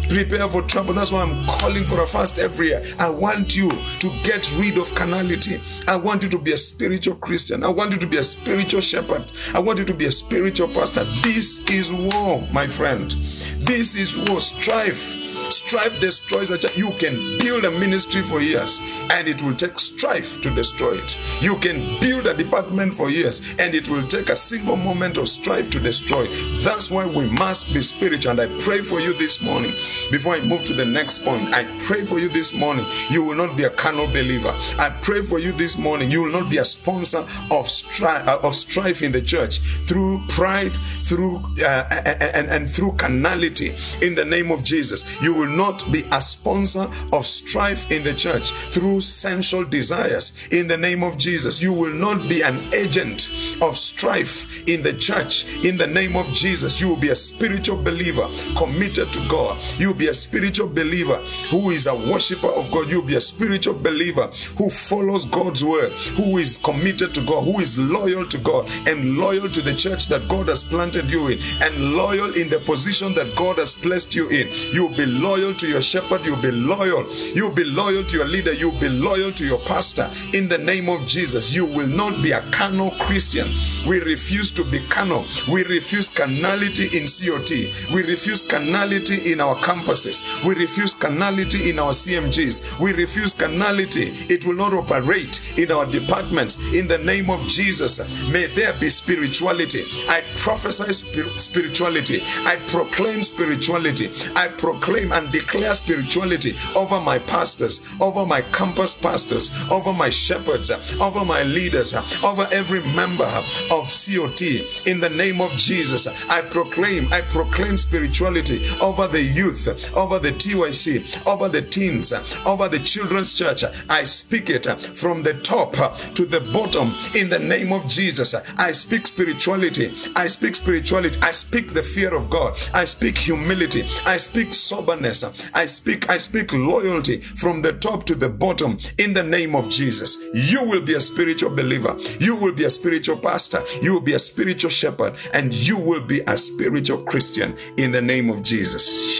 [0.10, 0.93] Prepare for trouble.
[0.93, 2.84] That's why I'm calling for a fast every year.
[2.98, 5.62] I want you to get rid of carnality.
[5.88, 7.63] I want you to be a spiritual Christian.
[7.63, 9.26] I want you to be a spiritual shepherd.
[9.54, 11.04] I want you to be a spiritual pastor.
[11.22, 13.12] This is war, my friend.
[13.60, 14.39] This is war.
[14.39, 15.37] Strife.
[15.50, 16.78] Strife destroys a church.
[16.78, 18.82] You can build a ministry for years
[19.12, 21.18] and it will take strife to destroy it.
[21.42, 25.30] You can build a department for years and it will take a single moment of
[25.30, 26.26] strife to destroy.
[26.64, 28.32] That's why we must be spiritual.
[28.32, 29.72] And I pray for you this morning.
[30.12, 32.86] Before I move to the next point, I pray for you this morning.
[33.10, 34.54] You will not be a carnal believer.
[34.78, 36.12] I pray for you this morning.
[36.12, 40.74] You will not be a sponsor of strife, of strife in the church through pride,
[41.04, 41.88] through uh,
[42.34, 43.74] and, and through carnality.
[44.02, 48.13] In the name of Jesus, you will not be a sponsor of strife in the
[48.13, 50.34] church through sensual desires.
[50.52, 53.30] In the name of Jesus, you will not be an agent
[53.62, 55.45] of strife in the church.
[55.63, 59.58] In the name of Jesus, you will be a spiritual believer committed to God.
[59.78, 61.17] You will be a spiritual believer
[61.50, 62.89] who is a worshiper of God.
[62.89, 67.43] You will be a spiritual believer who follows God's word, who is committed to God,
[67.43, 71.28] who is loyal to God and loyal to the church that God has planted you
[71.28, 74.47] in, and loyal in the position that God has placed you in.
[74.73, 76.26] You will be loyal to your shepherd.
[76.26, 77.06] You'll be loyal.
[77.34, 78.54] You'll be loyal to your leader.
[78.54, 80.10] You'll be loyal to your pastor.
[80.34, 83.46] In the name of Jesus, you will not be a carnal Christian.
[83.88, 85.26] We refuse to be carnal.
[85.52, 87.50] We refuse carnality in COT.
[87.94, 90.24] We refuse carnality in our campuses.
[90.46, 92.80] We refuse carnality in our CMGs.
[92.80, 94.13] We refuse carnality.
[94.30, 96.58] It will not operate in our departments.
[96.74, 98.00] In the name of Jesus,
[98.32, 99.84] may there be spirituality.
[100.08, 102.22] I prophesy spirituality.
[102.46, 104.10] I proclaim spirituality.
[104.36, 110.69] I proclaim and declare spirituality over my pastors, over my campus pastors, over my shepherds,
[111.01, 113.25] over my leaders, over every member
[113.71, 114.41] of COT.
[114.86, 120.32] In the name of Jesus, I proclaim, I proclaim spirituality over the youth, over the
[120.32, 122.13] TYC, over the teens,
[122.45, 123.63] over the children's church.
[123.89, 125.73] I speak it from the top
[126.13, 128.36] to the bottom in the name of Jesus.
[128.58, 129.93] I speak spirituality.
[130.15, 131.19] I speak spirituality.
[131.21, 132.56] I speak the fear of God.
[132.73, 133.84] I speak humility.
[134.06, 135.07] I speak soberness.
[135.54, 139.70] I speak, I speak loyalty from the top to the bottom in the name of
[139.70, 140.17] Jesus.
[140.34, 141.96] You will be a spiritual believer.
[142.20, 143.63] You will be a spiritual pastor.
[143.82, 148.02] You will be a spiritual shepherd and you will be a spiritual Christian in the
[148.02, 149.20] name of Jesus.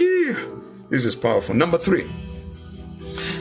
[0.90, 1.56] This is powerful.
[1.56, 2.10] Number three,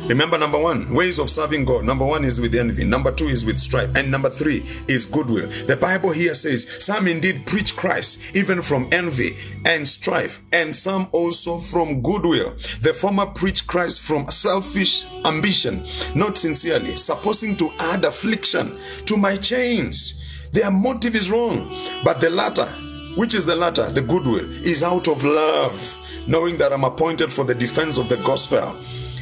[0.09, 1.85] Remember, number one, ways of serving God.
[1.85, 2.85] Number one is with envy.
[2.85, 3.95] Number two is with strife.
[3.97, 5.49] And number three is goodwill.
[5.67, 11.09] The Bible here says, Some indeed preach Christ, even from envy and strife, and some
[11.13, 12.55] also from goodwill.
[12.81, 15.85] The former preach Christ from selfish ambition,
[16.15, 20.23] not sincerely, supposing to add affliction to my chains.
[20.53, 21.69] Their motive is wrong.
[22.05, 22.67] But the latter,
[23.17, 27.45] which is the latter, the goodwill, is out of love, knowing that I'm appointed for
[27.45, 28.75] the defense of the gospel.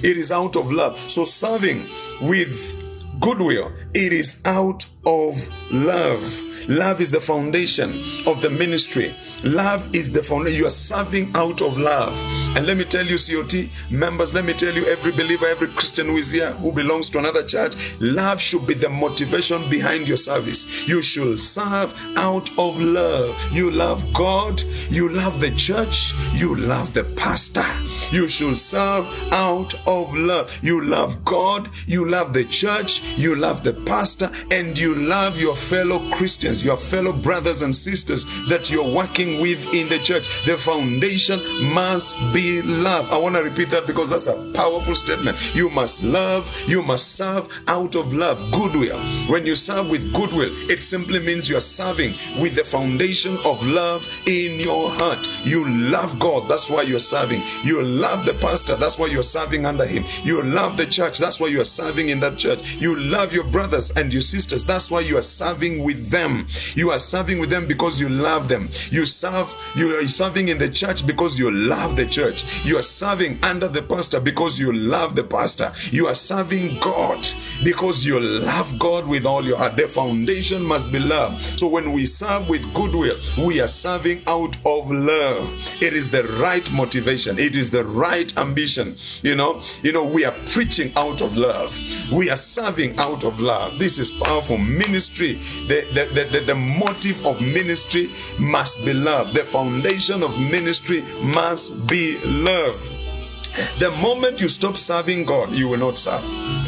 [0.04, 0.98] It is out of love.
[0.98, 1.86] So serving
[2.20, 2.74] with
[3.20, 6.22] goodwill, it is out of love.
[6.68, 7.88] Love is the foundation
[8.26, 9.14] of the ministry.
[9.44, 10.58] Love is the foundation.
[10.58, 12.14] You are serving out of love.
[12.56, 16.06] And let me tell you, COT members, let me tell you, every believer, every Christian
[16.06, 20.16] who is here, who belongs to another church, love should be the motivation behind your
[20.16, 20.88] service.
[20.88, 23.52] You should serve out of love.
[23.52, 27.66] You love God, you love the church, you love the pastor.
[28.10, 30.58] You should serve out of love.
[30.62, 35.56] You love God, you love the church, you love the pastor, and you love your
[35.56, 40.44] fellow Christians, your fellow brothers and sisters that you're working with in the church.
[40.44, 41.40] The foundation
[41.72, 43.12] must be love.
[43.12, 45.54] I want to repeat that because that's a powerful statement.
[45.54, 48.98] You must love, you must serve out of love, goodwill.
[49.28, 54.06] When you serve with goodwill, it simply means you're serving with the foundation of love
[54.26, 55.26] in your heart.
[55.44, 57.42] You love God, that's why you're serving.
[57.64, 60.04] You love the pastor, that's why you're serving under him.
[60.22, 62.76] You love the church, that's why you're serving in that church.
[62.76, 66.46] You love your brothers and your sisters, that's why you are serving with them.
[66.74, 68.68] You are serving with them because you love them.
[68.90, 69.23] You serve,
[69.76, 72.64] you are serving in the church because you love the church.
[72.64, 75.72] You are serving under the pastor because you love the pastor.
[75.90, 77.26] You are serving God
[77.62, 79.76] because you love God with all your heart.
[79.76, 81.40] The foundation must be love.
[81.42, 85.48] So when we serve with goodwill, we are serving out of love.
[85.82, 87.38] It is the right motivation.
[87.38, 88.96] It is the right ambition.
[89.22, 91.78] You know, you know, we are preaching out of love.
[92.12, 93.78] We are serving out of love.
[93.78, 95.34] This is powerful ministry.
[95.68, 99.32] The, the, the, the, the motive of ministry must be love.
[99.34, 102.80] The foundation of ministry must be love.
[103.78, 106.24] The moment you stop serving God, you will not serve.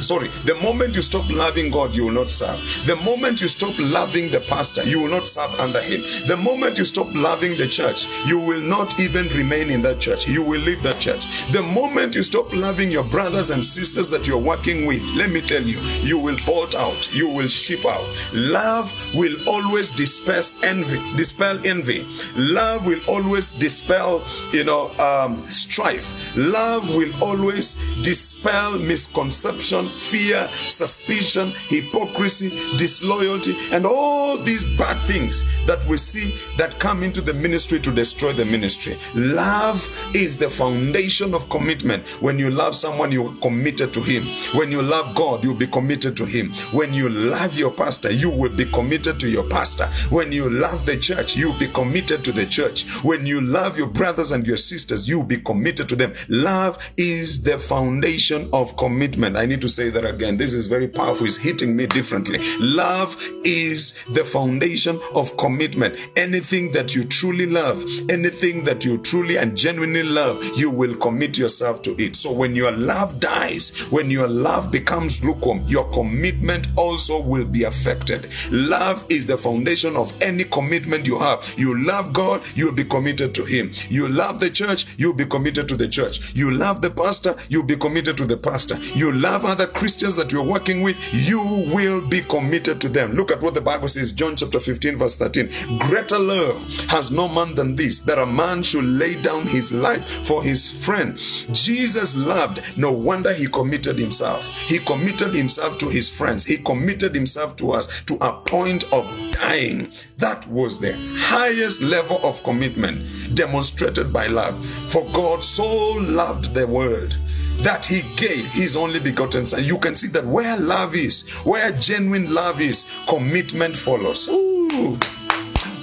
[0.06, 2.56] Sorry, the moment you stop loving God, you will not serve.
[2.86, 6.00] The moment you stop loving the pastor, you will not serve under him.
[6.28, 10.28] The moment you stop loving the church, you will not even remain in that church.
[10.28, 11.50] You will leave that church.
[11.50, 15.40] The moment you stop loving your brothers and sisters that you're working with, let me
[15.40, 17.12] tell you, you will bolt out.
[17.12, 18.06] You will ship out.
[18.32, 22.06] Love will always disperse envy, dispel envy.
[22.36, 26.36] Love will always dispel, you know, um, strife.
[26.36, 35.84] Love will always dispel misconception, fear, suspicion, hypocrisy, disloyalty, and all these bad things that
[35.86, 38.98] we see that come into the ministry to destroy the ministry.
[39.14, 39.80] Love
[40.14, 42.06] is the foundation of commitment.
[42.22, 44.22] When you love someone, you're committed to him.
[44.58, 46.52] When you love God, you'll be committed to him.
[46.72, 49.86] When you love your pastor, you will be committed to your pastor.
[50.14, 52.84] When you love the church, you'll be committed to the church.
[53.02, 56.12] When you love your brothers and your sisters, you'll be committed to them.
[56.28, 59.36] Love is the foundation of commitment.
[59.36, 60.38] I need to say that again.
[60.38, 61.26] This is very powerful.
[61.26, 62.38] It's hitting me differently.
[62.58, 65.98] Love is the foundation of commitment.
[66.16, 71.36] Anything that you truly love, anything that you truly and genuinely love, you will commit
[71.36, 72.16] yourself to it.
[72.16, 77.64] So when your love dies, when your love becomes lukewarm, your commitment also will be
[77.64, 78.30] affected.
[78.50, 81.54] Love is the foundation of any commitment you have.
[81.58, 83.72] You love God, you'll be committed to Him.
[83.90, 86.34] You love the church, you'll be committed to the church.
[86.34, 88.78] You love the pastor, you'll be committed to the pastor.
[88.94, 91.40] You love other Christians that you're working with, you
[91.74, 93.12] will be committed to them.
[93.12, 95.78] Look at what the Bible says, John chapter 15, verse 13.
[95.78, 100.04] Greater love has no man than this, that a man should lay down his life
[100.26, 101.16] for his friend.
[101.52, 104.50] Jesus loved, no wonder he committed himself.
[104.62, 109.06] He committed himself to his friends, he committed himself to us to a point of
[109.32, 109.92] dying.
[110.18, 114.64] That was the highest level of commitment demonstrated by love.
[114.64, 117.16] For God so loved the world
[117.58, 119.64] that he gave his only begotten son.
[119.64, 124.28] You can see that where love is, where genuine love is, commitment follows.
[124.28, 124.98] Ooh.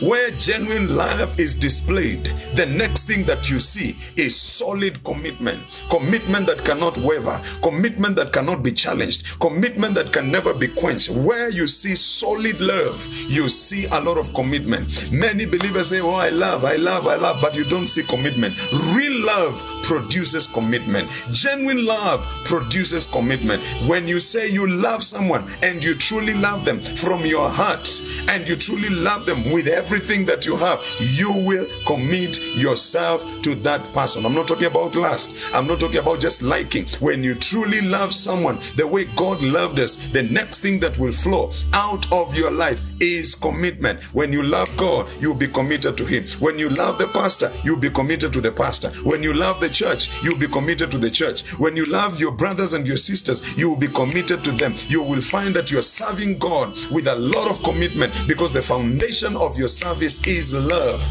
[0.01, 2.25] Where genuine love is displayed,
[2.56, 5.62] the next thing that you see is solid commitment.
[5.89, 11.10] Commitment that cannot waver, commitment that cannot be challenged, commitment that can never be quenched.
[11.12, 15.12] Where you see solid love, you see a lot of commitment.
[15.12, 18.56] Many believers say, Oh, I love, I love, I love, but you don't see commitment.
[18.95, 21.10] Real love produces commitment.
[21.32, 23.62] Genuine love produces commitment.
[23.88, 27.88] When you say you love someone and you truly love them from your heart
[28.29, 33.55] and you truly love them with everything that you have, you will commit yourself to
[33.55, 34.25] that person.
[34.25, 35.53] I'm not talking about lust.
[35.53, 36.86] I'm not talking about just liking.
[36.99, 41.11] When you truly love someone the way God loved us, the next thing that will
[41.11, 44.03] flow out of your life is commitment.
[44.13, 46.23] When you love God, you'll be committed to Him.
[46.39, 48.89] When you love the pastor, you'll be committed to the pastor.
[49.03, 51.41] When you love the church, you'll be committed to the church.
[51.59, 54.73] When you love your brothers and your sisters, you will be committed to them.
[54.88, 59.36] You will find that you're serving God with a lot of commitment because the foundation
[59.36, 61.01] of your service is love.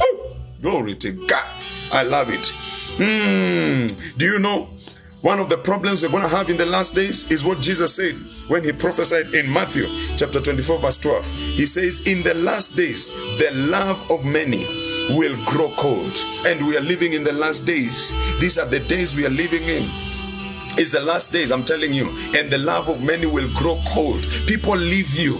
[0.00, 1.44] Oh, glory to God.
[1.92, 2.52] I love it.
[2.96, 3.86] Hmm.
[4.16, 4.68] Do you know?
[5.22, 7.94] One of the problems we're going to have in the last days is what Jesus
[7.94, 8.16] said
[8.48, 11.26] when he prophesied in Matthew chapter 24, verse 12.
[11.28, 14.64] He says, In the last days, the love of many
[15.10, 16.12] will grow cold.
[16.44, 18.10] And we are living in the last days.
[18.40, 19.84] These are the days we are living in.
[20.74, 22.08] It's the last days, I'm telling you.
[22.36, 24.26] And the love of many will grow cold.
[24.48, 25.38] People leave you.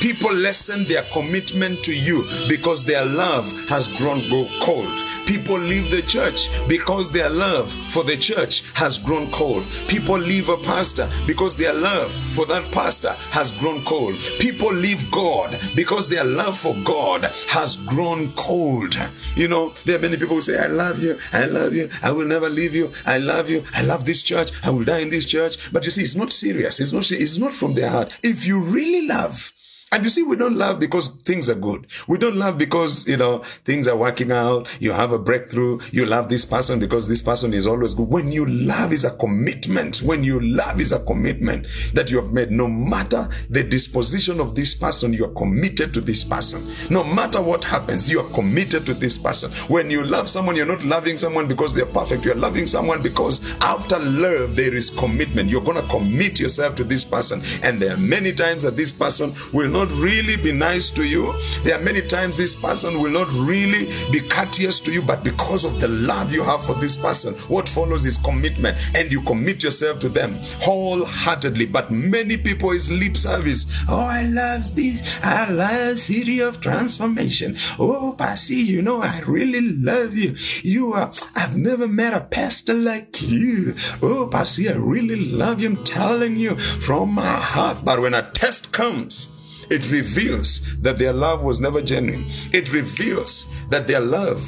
[0.00, 4.20] People lessen their commitment to you because their love has grown
[4.60, 4.88] cold.
[5.26, 9.64] People leave the church because their love for the church has grown cold.
[9.88, 14.14] People leave a pastor because their love for that pastor has grown cold.
[14.40, 18.96] People leave God because their love for God has grown cold.
[19.36, 22.10] You know, there are many people who say, I love you, I love you, I
[22.10, 25.10] will never leave you, I love you, I love this church, I will die in
[25.10, 25.72] this church.
[25.72, 28.18] But you see, it's not serious, it's not, it's not from their heart.
[28.22, 29.52] If you really love,
[29.92, 31.86] and you see, we don't love because things are good.
[32.08, 34.80] We don't love because, you know, things are working out.
[34.80, 35.80] You have a breakthrough.
[35.90, 38.08] You love this person because this person is always good.
[38.08, 39.98] When you love is a commitment.
[39.98, 42.50] When you love is a commitment that you have made.
[42.50, 46.66] No matter the disposition of this person, you are committed to this person.
[46.88, 49.50] No matter what happens, you are committed to this person.
[49.70, 52.24] When you love someone, you're not loving someone because they're perfect.
[52.24, 55.50] You're loving someone because after love, there is commitment.
[55.50, 57.42] You're going to commit yourself to this person.
[57.62, 61.02] And there are many times that this person will not not really be nice to
[61.04, 61.34] you.
[61.64, 65.64] There are many times this person will not really be courteous to you, but because
[65.64, 69.64] of the love you have for this person, what follows is commitment, and you commit
[69.64, 71.66] yourself to them wholeheartedly.
[71.66, 73.84] But many people is lip service.
[73.88, 75.20] Oh, I love this.
[75.24, 77.56] I love City of Transformation.
[77.78, 80.36] Oh, Pasi, you know, I really love you.
[80.62, 83.74] You are, I've never met a pastor like you.
[84.00, 85.70] Oh, Pasi, I really love you.
[85.70, 87.78] I'm telling you from my heart.
[87.84, 89.31] But when a test comes,
[89.72, 92.24] it reveals that their love was never genuine.
[92.52, 94.40] It reveals that their love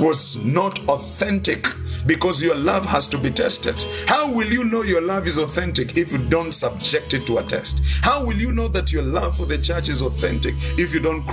[0.00, 1.68] was not authentic
[2.06, 3.76] because your love has to be tested.
[4.06, 7.42] How will you know your love is authentic if you don't subject it to a
[7.42, 7.80] test?
[8.02, 11.26] How will you know that your love for the church is authentic if you don't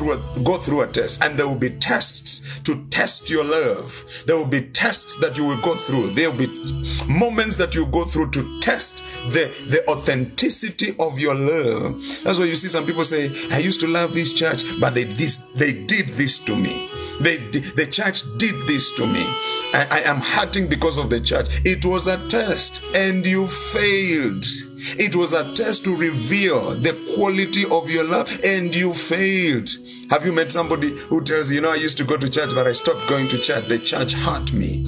[0.43, 1.23] go through a test?
[1.23, 4.23] And there will be tests to test your love.
[4.25, 6.11] There will be tests that you will go through.
[6.11, 8.97] There will be moments that you go through to test
[9.31, 12.01] the, the authenticity of your love.
[12.23, 15.05] That's why you see some people say, I used to love this church, but they
[15.05, 16.89] this they did this to me.
[17.21, 19.23] They, the church did this to me.
[19.71, 21.47] I, I am hurting because of the church.
[21.65, 24.45] It was a test and you failed.
[24.97, 29.69] It was a test to reveal the quality of your love and you failed.
[30.09, 32.49] Have you met somebody who tells you, you know, I used to go to church,
[32.55, 33.65] but I stopped going to church.
[33.65, 34.83] The church hurt me.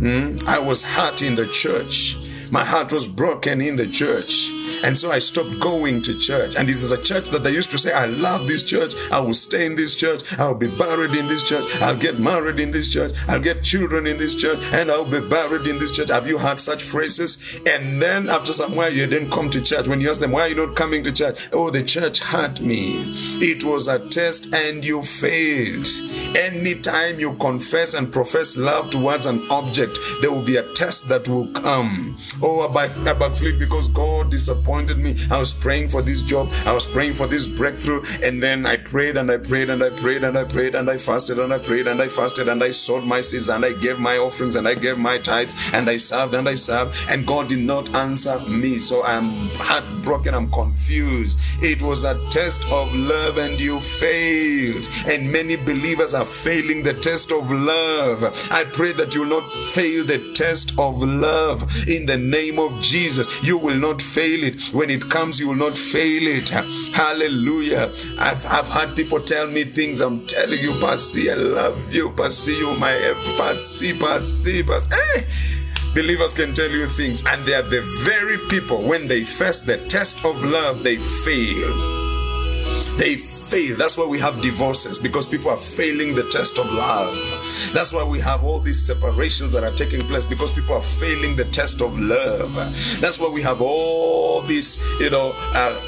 [0.00, 0.42] Mm?
[0.44, 2.16] I was hurt in the church.
[2.52, 4.50] My heart was broken in the church.
[4.84, 6.54] And so I stopped going to church.
[6.54, 8.92] And it is a church that I used to say, I love this church.
[9.10, 10.38] I will stay in this church.
[10.38, 11.64] I'll be buried in this church.
[11.80, 13.14] I'll get married in this church.
[13.26, 14.58] I'll get children in this church.
[14.72, 16.10] And I'll be buried in this church.
[16.10, 17.58] Have you heard such phrases?
[17.64, 19.88] And then after some while, you didn't come to church.
[19.88, 21.48] When you ask them, why are you not coming to church?
[21.54, 23.02] Oh, the church hurt me.
[23.40, 25.88] It was a test and you failed.
[26.36, 31.26] Anytime you confess and profess love towards an object, there will be a test that
[31.28, 32.18] will come.
[32.42, 35.16] Oh, I backslid because God disappointed disappointed me.
[35.30, 36.48] I was praying for this job.
[36.66, 38.02] I was praying for this breakthrough.
[38.22, 40.98] And then I prayed and I prayed and I prayed and I prayed and I
[40.98, 43.98] fasted and I prayed and I fasted and I sowed my seeds and I gave
[43.98, 46.96] my offerings and I gave my tithes and I served and I served.
[47.10, 48.78] And God did not answer me.
[48.78, 50.34] So I'm heartbroken.
[50.34, 51.38] I'm confused.
[51.62, 54.88] It was a test of love and you failed.
[55.06, 58.22] And many believers are failing the test of love.
[58.50, 62.80] I pray that you will not fail the test of love in the name of
[62.80, 63.44] Jesus.
[63.44, 64.62] You will not fail it.
[64.72, 66.48] When it comes, you will not fail it.
[66.48, 67.90] Hallelujah.
[68.18, 70.00] I've, I've had people tell me things.
[70.00, 72.10] I'm telling you, Pasi, I love you.
[72.10, 72.94] Pasi, you my
[73.36, 74.90] Pasi, Pasi, Pasi.
[74.90, 75.20] Hey!
[75.20, 75.24] Eh!
[75.94, 79.76] Believers can tell you things, and they are the very people when they face the
[79.88, 81.68] test of love, they fail.
[82.96, 83.16] They
[83.52, 83.76] fail.
[83.76, 87.14] That's why we have divorces because people are failing the test of love.
[87.74, 91.36] That's why we have all these separations that are taking place because people are failing
[91.36, 92.54] the test of love.
[93.00, 95.78] That's why we have all these, you know, uh,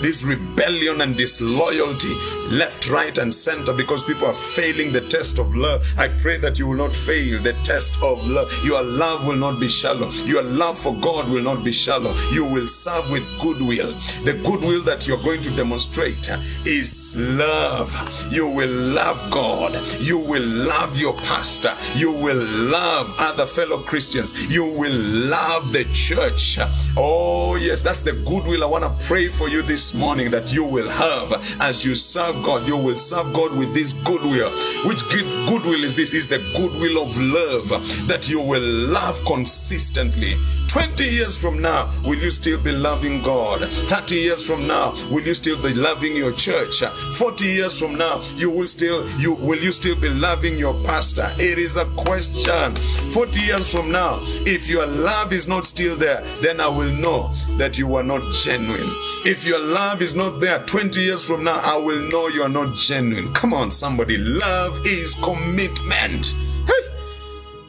[0.00, 2.14] this rebellion and disloyalty
[2.50, 5.84] left, right, and center because people are failing the test of love.
[5.98, 8.50] I pray that you will not fail the test of love.
[8.64, 10.10] Your love will not be shallow.
[10.24, 12.12] Your love for God will not be shallow.
[12.32, 13.92] You will serve with goodwill.
[14.24, 16.30] The goodwill that you're going to demonstrate
[16.64, 17.92] is love.
[18.32, 19.78] You will love God.
[20.00, 21.74] You will love your pastor.
[21.96, 24.46] You will love other fellow Christians.
[24.52, 26.58] You will love the church.
[26.96, 30.64] Oh, yes, that's the goodwill I want to pray for you this morning that you
[30.64, 32.66] will have as you serve God.
[32.66, 34.50] You will serve God with this goodwill.
[34.86, 35.02] Which
[35.48, 36.14] goodwill is this?
[36.14, 37.68] Is the goodwill of love
[38.08, 40.36] that you will love consistently.
[40.68, 43.60] 20 years from now, will you still be loving God?
[43.60, 46.82] 30 years from now, will you still be loving your church?
[47.16, 51.26] 40 years from now, you will still you will you still be loving your pastor?
[51.38, 52.76] It is a question.
[53.12, 57.34] 40 years from now, if your love is not still there, then I will know
[57.56, 58.90] that you are not genuine.
[59.24, 62.48] If your love is not there 20 years from now, I will know you are
[62.48, 63.32] not genuine.
[63.34, 64.18] Come on, somebody.
[64.18, 66.34] Love is commitment.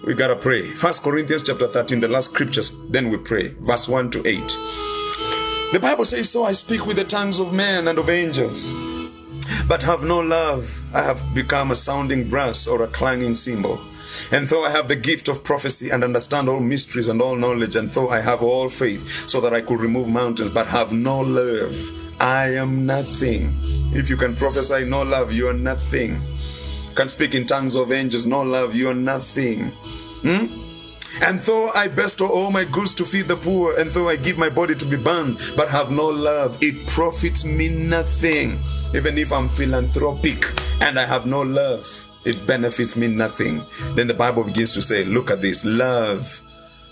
[0.05, 0.71] We gotta pray.
[0.75, 3.49] First Corinthians chapter 13, the last scriptures, then we pray.
[3.59, 4.39] Verse 1 to 8.
[5.73, 8.73] The Bible says, So I speak with the tongues of men and of angels,
[9.67, 10.81] but have no love.
[10.95, 13.79] I have become a sounding brass or a clanging cymbal.
[14.31, 17.75] And though I have the gift of prophecy and understand all mysteries and all knowledge,
[17.75, 21.19] and though I have all faith so that I could remove mountains, but have no
[21.19, 21.75] love,
[22.21, 23.53] I am nothing.
[23.93, 26.21] If you can prophesy no love, you are nothing.
[26.99, 29.69] Can speak in tongues of angels, no love, you are nothing.
[30.19, 30.47] Hmm?
[31.23, 34.37] And though I bestow all my goods to feed the poor, and though I give
[34.37, 38.59] my body to be burned, but have no love, it profits me nothing.
[38.93, 40.43] Even if I'm philanthropic
[40.81, 41.87] and I have no love,
[42.25, 43.61] it benefits me nothing.
[43.95, 46.43] Then the Bible begins to say, Look at this love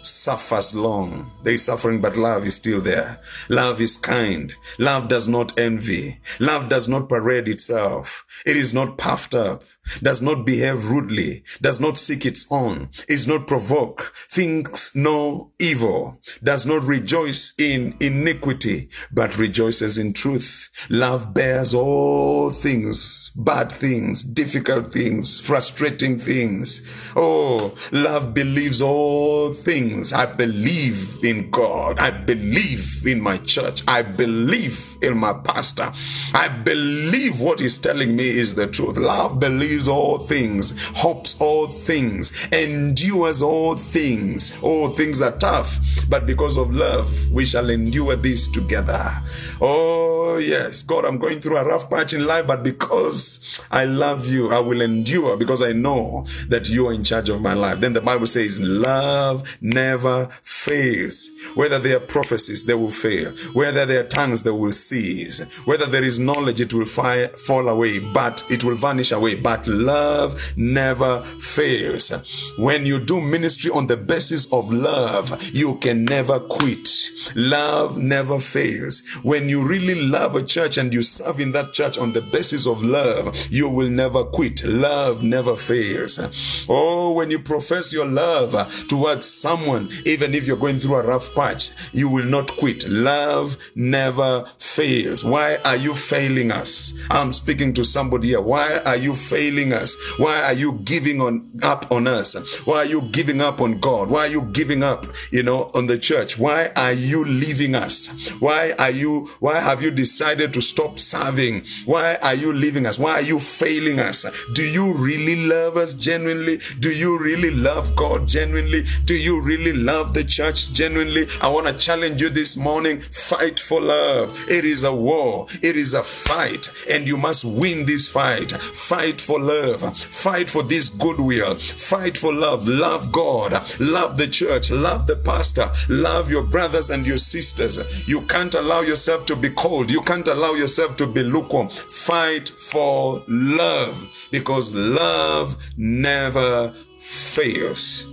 [0.07, 1.29] suffers long.
[1.43, 3.19] There is suffering, but love is still there.
[3.49, 4.55] Love is kind.
[4.79, 6.19] Love does not envy.
[6.39, 8.25] Love does not parade itself.
[8.45, 9.63] It is not puffed up,
[10.01, 16.19] does not behave rudely, does not seek its own, is not provoke, thinks no evil,
[16.43, 20.69] does not rejoice in iniquity, but rejoices in truth.
[20.89, 27.13] Love bears all things, bad things, difficult things, frustrating things.
[27.15, 30.13] Oh, love believes all things.
[30.13, 31.99] I believe in God.
[31.99, 33.81] I believe in my church.
[33.87, 35.91] I believe in my pastor.
[36.33, 38.97] I believe what he's telling me is the truth.
[38.97, 44.53] Love believes all things, hopes all things, endures all things.
[44.63, 45.77] All things are tough,
[46.09, 49.11] but because of love, we shall endure this together.
[49.59, 54.27] Oh, yes, God, I'm going through a rough patch in life, but because I love
[54.27, 57.79] you, I will endure because I know that you are in charge of my life.
[57.79, 61.29] Then the Bible says, Love never fails.
[61.55, 63.31] Whether there are prophecies, they will fail.
[63.53, 65.43] Whether there are tongues, they will cease.
[65.65, 69.35] Whether there is knowledge, it will fi- fall away, but it will vanish away.
[69.35, 72.11] But love never fails.
[72.57, 76.89] When you do ministry on the basis of love, you can never quit.
[77.35, 79.03] Love never fails.
[79.23, 82.65] When you really love a church and you serve in that church on the basis
[82.67, 84.63] of love, you will never quit.
[84.63, 86.65] Love never fails.
[86.69, 88.53] Oh, when you profess your love
[88.87, 92.87] towards someone, even if you're going through a rough patch, you will not quit.
[92.87, 95.23] Love never fails.
[95.23, 96.93] Why are you failing us?
[97.09, 98.41] I'm speaking to somebody here.
[98.41, 99.95] Why are you failing us?
[100.17, 102.35] Why are you giving on up on us?
[102.65, 104.09] Why are you giving up on God?
[104.09, 106.37] Why are you giving up, you know, on the church?
[106.37, 108.29] Why are you leaving us?
[108.39, 111.65] Why are you why have you decided to stop serving?
[111.85, 112.99] Why are you leaving us?
[112.99, 114.25] Why are you failing us?
[114.53, 116.59] Do you really love us genuinely?
[116.79, 118.85] Do you really love God genuinely?
[119.05, 121.27] Do you really love the church genuinely?
[121.41, 122.99] I want to challenge you this morning.
[122.99, 124.45] Fight for love.
[124.49, 125.47] It is a war.
[125.61, 128.51] It is a fight and you must win this fight.
[128.51, 129.97] Fight for love.
[129.97, 131.55] Fight for this goodwill.
[131.55, 132.67] Fight for love.
[132.67, 133.51] Love God.
[133.79, 134.71] Love the church.
[134.71, 135.71] Love the pastor.
[135.89, 138.07] Love your brothers and your sisters.
[138.07, 139.91] You can't allow yourself to be cold.
[139.91, 141.69] You can't allow yourself to be lukewarm.
[141.69, 148.07] Fight for love because love never fails.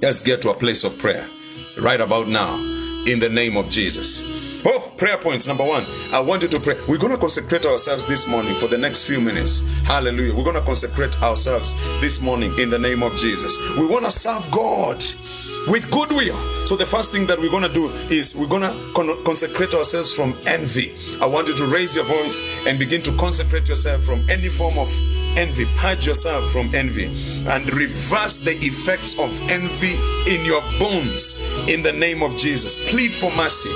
[0.00, 1.26] Let's get to a place of prayer
[1.82, 2.54] right about now
[3.06, 4.47] in the name of Jesus.
[4.64, 5.46] Oh, prayer points.
[5.46, 6.74] Number one, I want you to pray.
[6.88, 9.60] We're going to consecrate ourselves this morning for the next few minutes.
[9.84, 10.34] Hallelujah.
[10.34, 13.56] We're going to consecrate ourselves this morning in the name of Jesus.
[13.78, 15.02] We want to serve God
[15.68, 16.36] with goodwill.
[16.66, 19.74] So the first thing that we're going to do is we're going to con- consecrate
[19.74, 20.94] ourselves from envy.
[21.20, 24.78] I want you to raise your voice and begin to consecrate yourself from any form
[24.78, 24.88] of
[25.36, 25.66] envy.
[25.76, 27.06] Purge yourself from envy
[27.46, 29.94] and reverse the effects of envy
[30.26, 31.36] in your bones
[31.68, 32.90] in the name of Jesus.
[32.90, 33.70] Plead for mercy.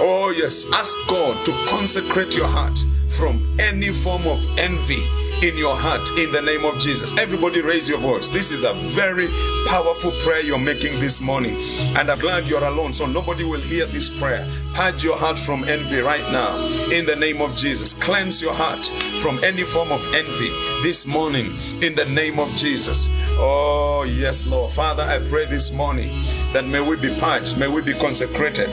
[0.00, 0.66] Oh, yes.
[0.72, 2.78] Ask God to consecrate your heart
[3.08, 5.02] from any form of envy
[5.42, 7.16] in your heart in the name of Jesus.
[7.18, 8.28] Everybody raise your voice.
[8.28, 9.26] This is a very
[9.68, 11.56] powerful prayer you're making this morning.
[11.96, 14.48] And I'm glad you're alone, so nobody will hear this prayer.
[14.72, 16.56] Purge your heart from envy right now
[16.92, 17.92] in the name of Jesus.
[17.92, 18.86] Cleanse your heart
[19.20, 20.48] from any form of envy
[20.82, 23.08] this morning in the name of Jesus.
[23.38, 24.72] Oh, yes, Lord.
[24.72, 26.10] Father, I pray this morning
[26.52, 28.70] that may we be purged, may we be consecrated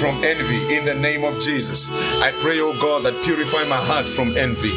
[0.00, 1.88] from envy in the name of Jesus.
[2.20, 4.70] I pray, oh God, that purify my heart from envy.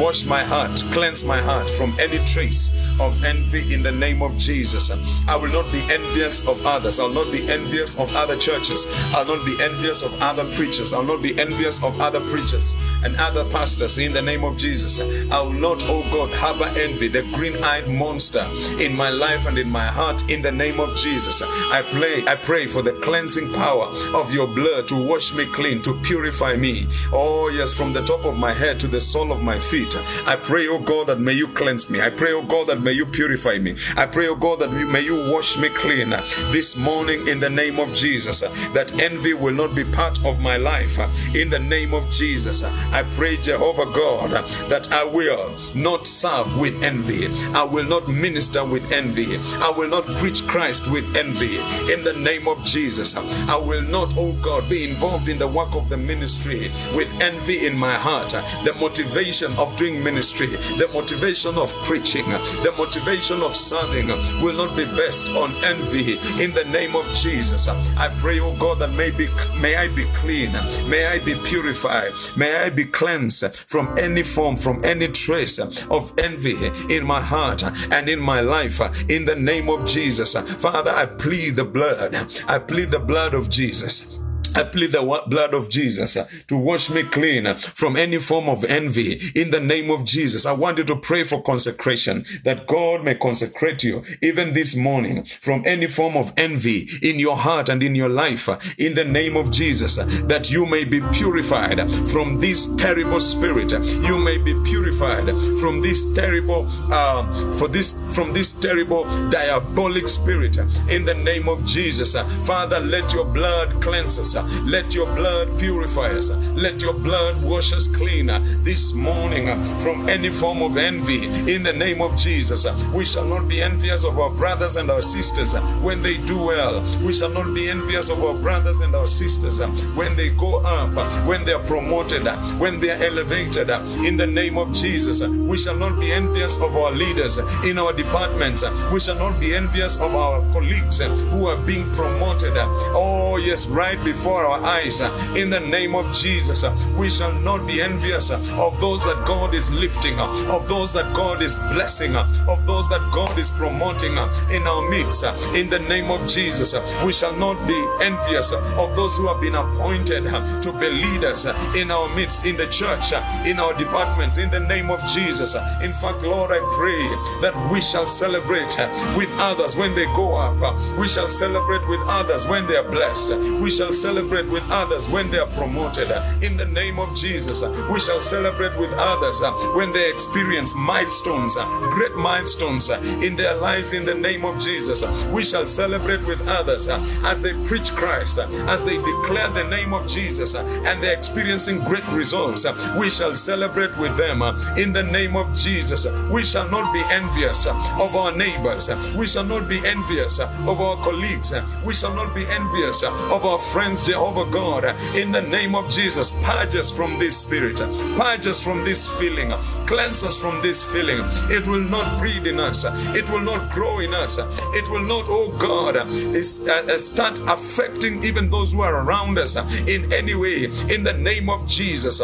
[0.00, 4.36] Wash my heart, cleanse my heart from any trace of envy in the name of
[4.38, 4.90] Jesus.
[5.28, 7.00] I will not be envious of others.
[7.00, 8.86] I'll not be envious of other churches.
[9.14, 10.92] I'll not be envious of other preachers.
[10.92, 15.00] I'll not be envious of other preachers and other pastors in the name of Jesus.
[15.00, 18.44] I will not, oh God, harbor envy, the green eyed monster
[18.80, 21.42] in my life and in my heart in the name of Jesus.
[21.72, 25.98] I I pray for the cleansing power of your blood to wash me clean, to
[26.02, 26.86] purify me.
[27.10, 29.96] Oh, yes, from the top of my head to the sole of my feet.
[30.26, 32.02] I pray, oh God, that may you cleanse me.
[32.02, 33.76] I pray, oh God, that may you purify me.
[33.96, 36.10] I pray, oh God, that may you wash me clean
[36.50, 38.40] this morning in the name of Jesus.
[38.40, 40.98] That envy will not be part of my life
[41.34, 42.62] in the name of Jesus.
[42.62, 44.30] I pray, Jehovah God,
[44.68, 47.28] that I will not serve with envy.
[47.54, 49.38] I will not minister with envy.
[49.62, 51.56] I will not preach Christ with envy
[51.90, 53.16] in the name of Jesus.
[53.16, 57.66] I will not, oh God, be involved in the work of the ministry with envy
[57.66, 58.30] in my heart.
[58.64, 64.08] The motivation of doing ministry, the motivation of preaching, the motivation of serving
[64.42, 67.68] will not be based on envy in the name of Jesus.
[67.68, 69.28] I pray, oh God, that may, be,
[69.60, 70.52] may I be clean,
[70.88, 76.12] may I be purified, may I be cleansed from any form, from any trace of
[76.18, 76.56] envy
[76.94, 77.62] in my heart
[77.92, 80.34] and in my life in the name of Jesus.
[80.34, 82.16] Father, I plead the blood,
[82.48, 84.18] I plead the blood of Jesus.
[84.56, 88.48] I plead the blood of Jesus uh, to wash me clean uh, from any form
[88.48, 90.46] of envy in the name of Jesus.
[90.46, 95.24] I want you to pray for consecration that God may consecrate you even this morning
[95.24, 99.04] from any form of envy in your heart and in your life uh, in the
[99.04, 101.78] name of Jesus that you may be purified
[102.08, 103.72] from this terrible spirit.
[103.72, 105.26] You may be purified
[105.60, 110.56] from this terrible, uh, for this, from this terrible diabolic spirit
[110.88, 112.14] in the name of Jesus.
[112.46, 114.45] Father, let your blood cleanse us.
[114.64, 116.30] Let your blood purify us.
[116.54, 118.26] Let your blood wash us clean
[118.62, 119.46] this morning
[119.82, 121.26] from any form of envy.
[121.52, 125.02] In the name of Jesus, we shall not be envious of our brothers and our
[125.02, 126.82] sisters when they do well.
[127.04, 129.60] We shall not be envious of our brothers and our sisters
[129.94, 130.90] when they go up,
[131.26, 132.26] when they are promoted,
[132.58, 133.70] when they are elevated.
[134.04, 137.92] In the name of Jesus, we shall not be envious of our leaders in our
[137.92, 138.64] departments.
[138.92, 142.52] We shall not be envious of our colleagues who are being promoted.
[142.56, 145.00] Oh, yes, right before our eyes.
[145.36, 146.64] In the name of Jesus,
[146.96, 151.42] we shall not be envious of those that God is lifting of those that God
[151.42, 154.12] is blessing, of those that God is promoting
[154.50, 155.24] in our midst.
[155.54, 156.74] In the name of Jesus,
[157.04, 160.24] we shall not be envious of those who have been appointed
[160.62, 161.46] to be leaders
[161.76, 163.12] in our midst, in the church,
[163.46, 164.38] in our departments.
[164.38, 165.54] In the name of Jesus.
[165.82, 167.02] In fact, Lord, I pray
[167.42, 168.74] that we shall celebrate
[169.16, 170.56] with others when they go up.
[170.98, 173.34] We shall celebrate with others when they are blessed.
[173.60, 176.10] We shall celebrate with others when they are promoted.
[176.42, 179.42] In the name of Jesus, we shall celebrate with others
[179.74, 181.54] when they experience milestones,
[181.90, 183.92] great milestones in their lives.
[183.92, 188.84] In the name of Jesus, we shall celebrate with others as they preach Christ, as
[188.84, 192.66] they declare the name of Jesus, and they're experiencing great results.
[192.98, 194.42] We shall celebrate with them
[194.78, 196.06] in the name of Jesus.
[196.30, 198.88] We shall not be envious of our neighbors.
[199.16, 201.52] We shall not be envious of our colleagues.
[201.84, 204.84] We shall not be envious of our friends, Jehovah God.
[205.16, 207.78] In the name of Jesus, purge us from this spirit,
[208.16, 209.50] purge us from this feeling,
[209.86, 211.18] cleanse us from this feeling.
[211.50, 212.84] It will not breed in us,
[213.16, 218.48] it will not grow in us, it will not, oh God, uh, start affecting even
[218.48, 219.56] those who are around us
[219.88, 220.66] in any way.
[220.88, 222.20] In the name of Jesus.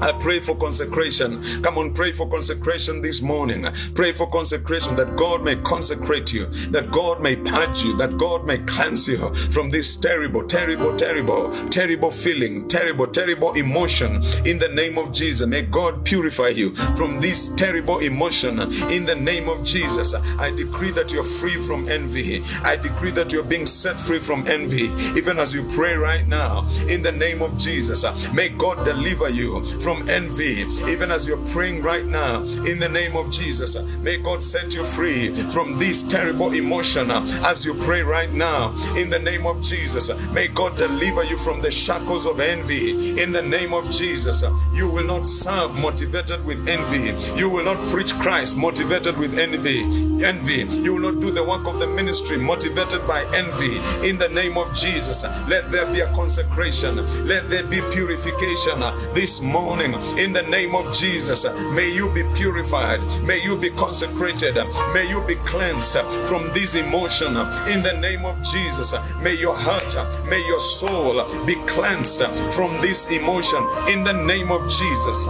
[0.00, 1.42] I pray for consecration.
[1.62, 3.66] Come on, pray for consecration this morning.
[3.94, 8.46] Pray for consecration that God may consecrate you, that God may purge you, that God
[8.46, 14.70] may cleanse you from this terrible, terrible, terrible, terrible feeling, terrible, terrible emotion in the
[14.72, 15.46] name of Jesus.
[15.48, 20.14] May God purify you from this terrible emotion in the name of Jesus.
[20.14, 22.42] I decree that you're free from envy.
[22.62, 26.68] I decree that you're being set free from envy, even as you pray right now
[26.88, 28.04] in the name of Jesus.
[28.32, 33.16] May God deliver you from envy, even as you're praying right now in the name
[33.16, 33.74] of Jesus.
[34.02, 38.68] May God set you free from this terrible emotion as you pray right now
[38.98, 40.10] in the name of Jesus.
[40.34, 44.44] May God deliver you from the shackles of envy in the name of Jesus.
[44.74, 47.14] You will not serve motivated with envy.
[47.40, 49.80] You will not preach Christ motivated with envy.
[50.22, 50.64] Envy.
[50.82, 54.58] You will not do the work of the ministry motivated by envy in the name
[54.58, 55.22] of Jesus.
[55.48, 56.96] Let there be a consecration.
[57.26, 58.80] Let there be purification
[59.14, 61.44] this morning morning in the name of Jesus.
[61.72, 63.00] May you be purified.
[63.22, 64.56] May you be consecrated.
[64.92, 65.96] May you be cleansed
[66.28, 67.36] from this emotion
[67.68, 68.92] in the name of Jesus.
[69.22, 69.94] May your heart,
[70.28, 72.22] may your soul be cleansed
[72.54, 75.24] from this emotion in the name of Jesus.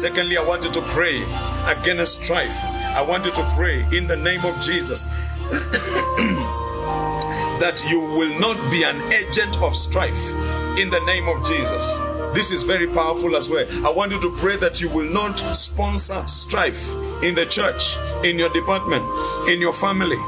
[0.00, 1.22] Secondly, I want you to pray
[1.66, 2.56] against strife.
[2.96, 5.02] I want you to pray in the name of Jesus
[7.60, 10.30] that you will not be an agent of strife
[10.78, 12.15] in the name of Jesus.
[12.36, 13.66] This is very powerful as well.
[13.86, 18.38] I want you to pray that you will not sponsor strife in the church, in
[18.38, 19.02] your department,
[19.48, 20.18] in your family,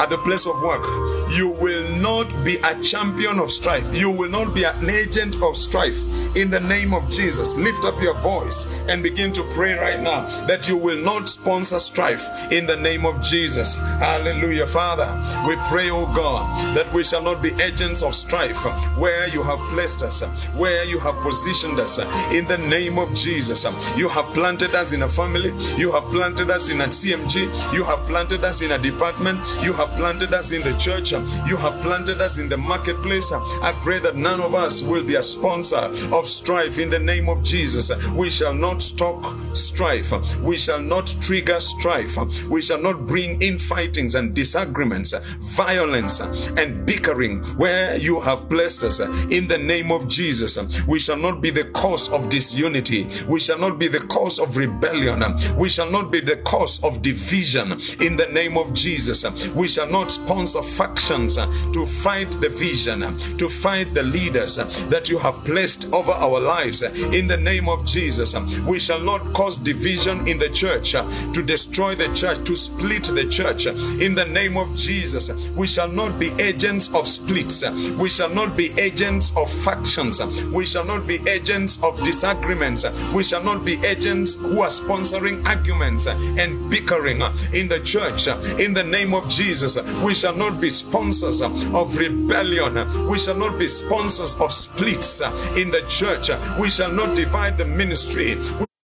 [0.00, 1.19] at the place of work.
[1.30, 3.96] You will not be a champion of strife.
[3.96, 5.98] You will not be an agent of strife.
[6.36, 10.22] In the name of Jesus, lift up your voice and begin to pray right now
[10.46, 13.76] that you will not sponsor strife in the name of Jesus.
[13.76, 14.66] Hallelujah.
[14.66, 15.08] Father,
[15.48, 18.58] we pray, oh God, that we shall not be agents of strife
[18.98, 20.22] where you have placed us,
[20.56, 21.98] where you have positioned us.
[22.32, 23.64] In the name of Jesus,
[23.96, 27.84] you have planted us in a family, you have planted us in a CMG, you
[27.84, 31.12] have planted us in a department, you have planted us in the church,
[31.46, 33.32] you have planted us in the marketplace.
[33.32, 37.28] I pray that none of us will be a sponsor of strife in the name
[37.28, 37.90] of Jesus.
[38.12, 40.12] We shall not stoke strife.
[40.40, 42.16] We shall not trigger strife.
[42.48, 45.12] We shall not bring infightings and disagreements,
[45.54, 49.00] violence and bickering where you have blessed us
[49.30, 50.58] in the name of Jesus.
[50.86, 53.06] We shall not be the cause of disunity.
[53.28, 55.22] We shall not be the cause of rebellion.
[55.56, 59.24] We shall not be the cause of division in the name of Jesus.
[59.54, 60.62] We shall not sponsor
[61.10, 61.36] factions
[61.72, 63.00] to fight the vision,
[63.36, 64.56] to fight the leaders
[64.88, 68.34] that you have placed over our lives in the name of Jesus.
[68.66, 73.26] We shall not cause division in the church to destroy the church, to split the
[73.28, 75.30] church in the name of Jesus.
[75.56, 77.64] We shall not be agents of splits.
[77.98, 80.20] We shall not be agents of factions.
[80.52, 82.84] We shall not be agents of disagreements.
[83.12, 88.28] We shall not be agents who are sponsoring arguments and bickering in the church
[88.60, 89.76] in the name of Jesus.
[90.04, 90.70] We shall not be
[91.00, 92.74] sponsors of rebellion.
[93.08, 95.22] We shall not be sponsors of splits
[95.56, 96.30] in the church.
[96.60, 98.36] We shall not divide the ministry.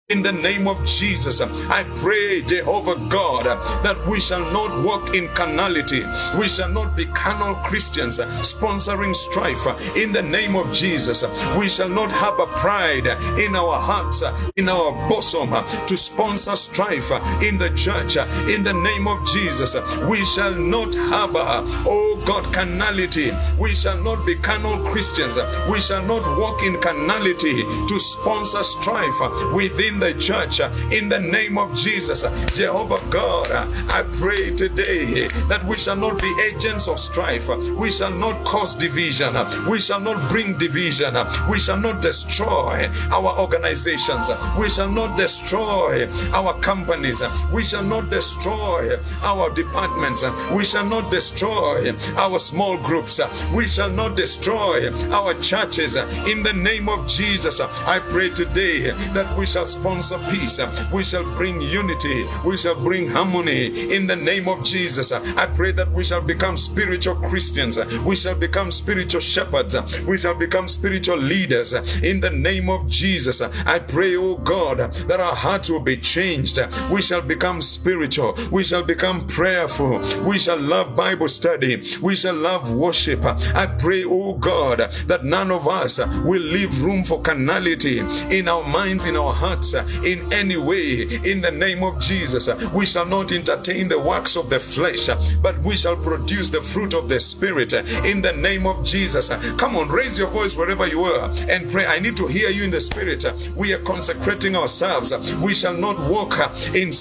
[0.09, 3.47] In the name of Jesus, I pray, Jehovah God,
[3.83, 6.05] that we shall not walk in carnality.
[6.39, 9.67] We shall not be carnal Christians sponsoring strife.
[9.97, 11.25] In the name of Jesus,
[11.59, 13.09] we shall not have a pride
[13.41, 14.23] in our hearts,
[14.55, 15.51] in our bosom,
[15.89, 17.11] to sponsor strife
[17.43, 18.17] in the church.
[18.47, 19.75] In the name of Jesus,
[20.09, 23.33] we shall not have, oh God, carnality.
[23.59, 25.37] We shall not be carnal Christians.
[25.69, 29.21] We shall not walk in carnality to sponsor strife
[29.53, 32.23] within in the church uh, in the name of Jesus.
[32.23, 37.49] Uh, Jehovah God, uh, I pray today that we shall not be agents of strife.
[37.79, 39.35] We shall not cause division.
[39.71, 41.15] We shall not bring division.
[41.51, 44.31] We shall not destroy our organizations.
[44.59, 47.23] We shall not destroy our companies.
[47.55, 50.23] We shall not destroy our departments.
[50.53, 53.19] We shall not destroy our small groups.
[53.55, 55.97] We shall not destroy our churches.
[55.97, 60.61] In the name of Jesus, I pray today that we shall sponsor peace.
[60.93, 62.25] We shall bring unity.
[62.45, 65.13] We shall bring harmony in the name of Jesus.
[65.13, 67.79] I pray that we shall become spiritual Christians.
[68.05, 69.77] We shall become spiritual shepherds.
[70.01, 71.73] We shall become spiritual leaders
[72.03, 73.41] in the name of Jesus.
[73.41, 76.59] I pray, oh God, that our hearts will be changed.
[76.91, 78.37] We shall become spiritual.
[78.51, 80.01] We shall become prayerful.
[80.27, 81.85] We shall love Bible study.
[82.03, 83.25] We shall love worship.
[83.25, 88.01] I pray, oh God, that none of us will leave room for carnality
[88.37, 91.03] in our minds, in our hearts, in any way.
[91.25, 95.09] In the name of Jesus, we shall not entertain the works of the flesh,
[95.43, 97.73] but we shall produce the fruit of the Spirit.
[98.05, 101.87] In the name of Jesus, come on, raise your voice wherever you are and pray.
[101.87, 103.25] I need to hear you in the Spirit.
[103.57, 105.13] We are consecrating ourselves.
[105.41, 106.39] We shall not walk
[106.75, 106.93] in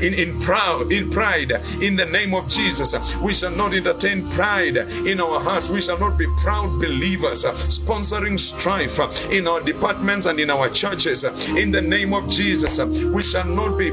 [0.00, 1.52] in in proud in pride.
[1.82, 5.68] In the name of Jesus, we shall not entertain pride in our hearts.
[5.68, 8.98] We shall not be proud believers sponsoring strife
[9.30, 11.24] in our departments and in our churches.
[11.56, 13.90] In the name of Jesus, uh, we shall not be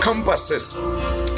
[0.00, 0.74] compasses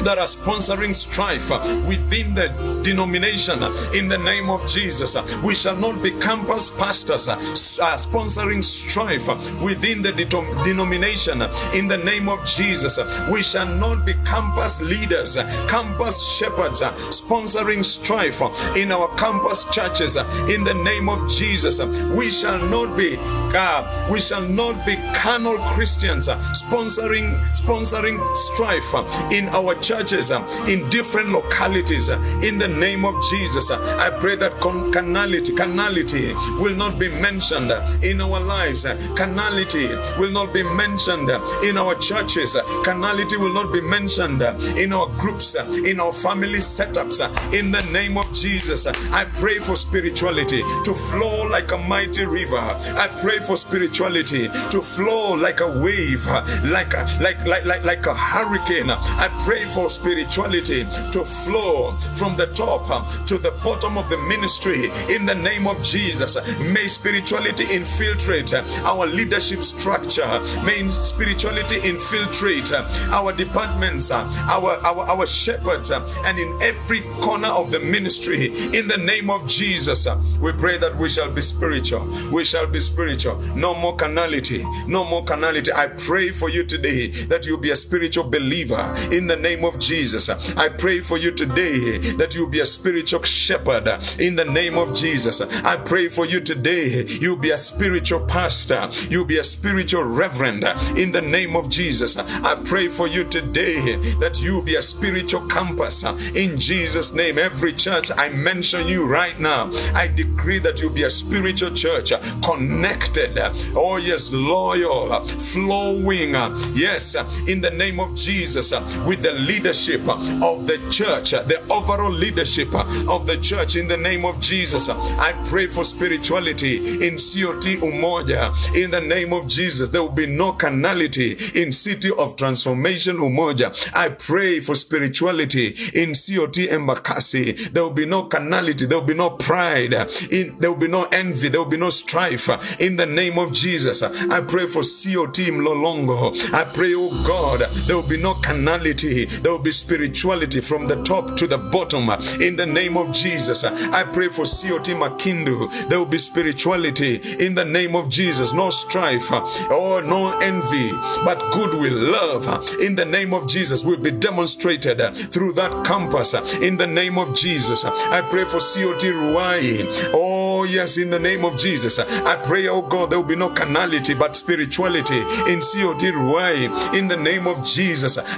[0.03, 1.49] that are sponsoring strife
[1.87, 2.47] within the
[2.83, 3.61] denomination
[3.95, 5.15] in the name of Jesus.
[5.43, 9.27] We shall not be campus pastors uh, sponsoring strife
[9.61, 11.41] within the denomination
[11.73, 12.99] in the name of Jesus.
[13.31, 15.37] We shall not be campus leaders,
[15.69, 18.41] campus shepherds sponsoring strife
[18.75, 20.17] in our campus churches
[20.49, 21.79] in the name of Jesus.
[22.15, 23.17] We shall not be
[23.53, 28.17] uh, we shall not be carnal Christians sponsoring sponsoring
[28.53, 33.71] strife uh, in our churches um, in different localities uh, in the name of Jesus.
[33.71, 38.85] Uh, I pray that carnality, carnality will not be mentioned uh, in our lives.
[38.85, 39.87] Uh, carnality
[40.19, 41.29] will not be mentioned
[41.63, 42.57] in our churches.
[42.83, 44.41] Carnality will not be mentioned
[44.77, 47.21] in our groups, in our family setups.
[47.53, 52.59] In the name of Jesus, I pray for spirituality to flow like a mighty river.
[52.59, 56.25] I pray for spirituality to flow like a wave,
[56.63, 58.89] like a, like like like like a hurricane.
[58.89, 62.81] I pray for spirituality to flow from the top
[63.27, 66.37] to the bottom of the ministry in the name of Jesus.
[66.59, 70.27] May spirituality infiltrate our leadership structure.
[70.65, 72.71] May spirituality infiltrate
[73.11, 78.97] our departments, our, our, our shepherds, and in every corner of the ministry in the
[78.97, 80.07] name of Jesus.
[80.39, 82.07] We pray that we shall be spiritual.
[82.31, 83.37] We shall be spiritual.
[83.55, 84.65] No more carnality.
[84.87, 85.71] No more carnality.
[85.71, 89.77] I pray for you today that you be a spiritual believer in the name of
[89.79, 90.29] Jesus.
[90.55, 93.87] I pray for you today that you be a spiritual shepherd
[94.19, 95.41] in the name of Jesus.
[95.63, 100.63] I pray for you today you be a spiritual pastor, you be a spiritual reverend
[100.97, 102.17] in the name of Jesus.
[102.17, 106.03] I pray for you today that you be a spiritual campus
[106.35, 107.37] in Jesus' name.
[107.37, 112.11] Every church I mention you right now, I decree that you be a spiritual church
[112.43, 113.37] connected.
[113.75, 116.33] Oh, yes, loyal, flowing.
[116.73, 117.15] Yes,
[117.47, 120.13] in the name of Jesus, uh, with the leadership uh,
[120.45, 122.73] of the church, uh, the overall leadership
[123.09, 124.89] of the church in the name of Jesus.
[124.89, 129.89] I pray for spirituality in COT Umoja in the name of Jesus.
[129.89, 133.91] There will be no carnality in City of Transformation Umoja.
[133.95, 137.71] I pray for spirituality in COT Embakasi.
[137.71, 139.93] There will be no carnality, there will be no pride,
[140.29, 142.49] in, there will be no envy, there will be no strife
[142.79, 144.03] in the name of Jesus.
[144.03, 146.53] I pray for COT Mlolongo.
[146.53, 151.01] I pray, oh God, there will be no carnality, there will be spirituality from the
[151.03, 152.09] top to the bottom.
[152.41, 155.89] In the name of Jesus, I pray for COT Makindu.
[155.89, 158.53] There will be spirituality in the name of Jesus.
[158.53, 159.31] No strife
[159.71, 160.91] or no envy,
[161.23, 162.47] but goodwill, love
[162.79, 166.33] in the name of Jesus will be demonstrated through that campus.
[166.59, 170.11] In the name of Jesus, I pray for COT Ruai.
[170.13, 173.49] Oh, yes, in the name of Jesus, I pray, oh God, there will be no
[173.49, 175.19] carnality but spirituality
[175.51, 176.95] in COT Ruai.
[176.97, 177.90] In the name of Jesus,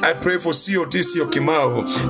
[0.03, 0.93] I pray for COT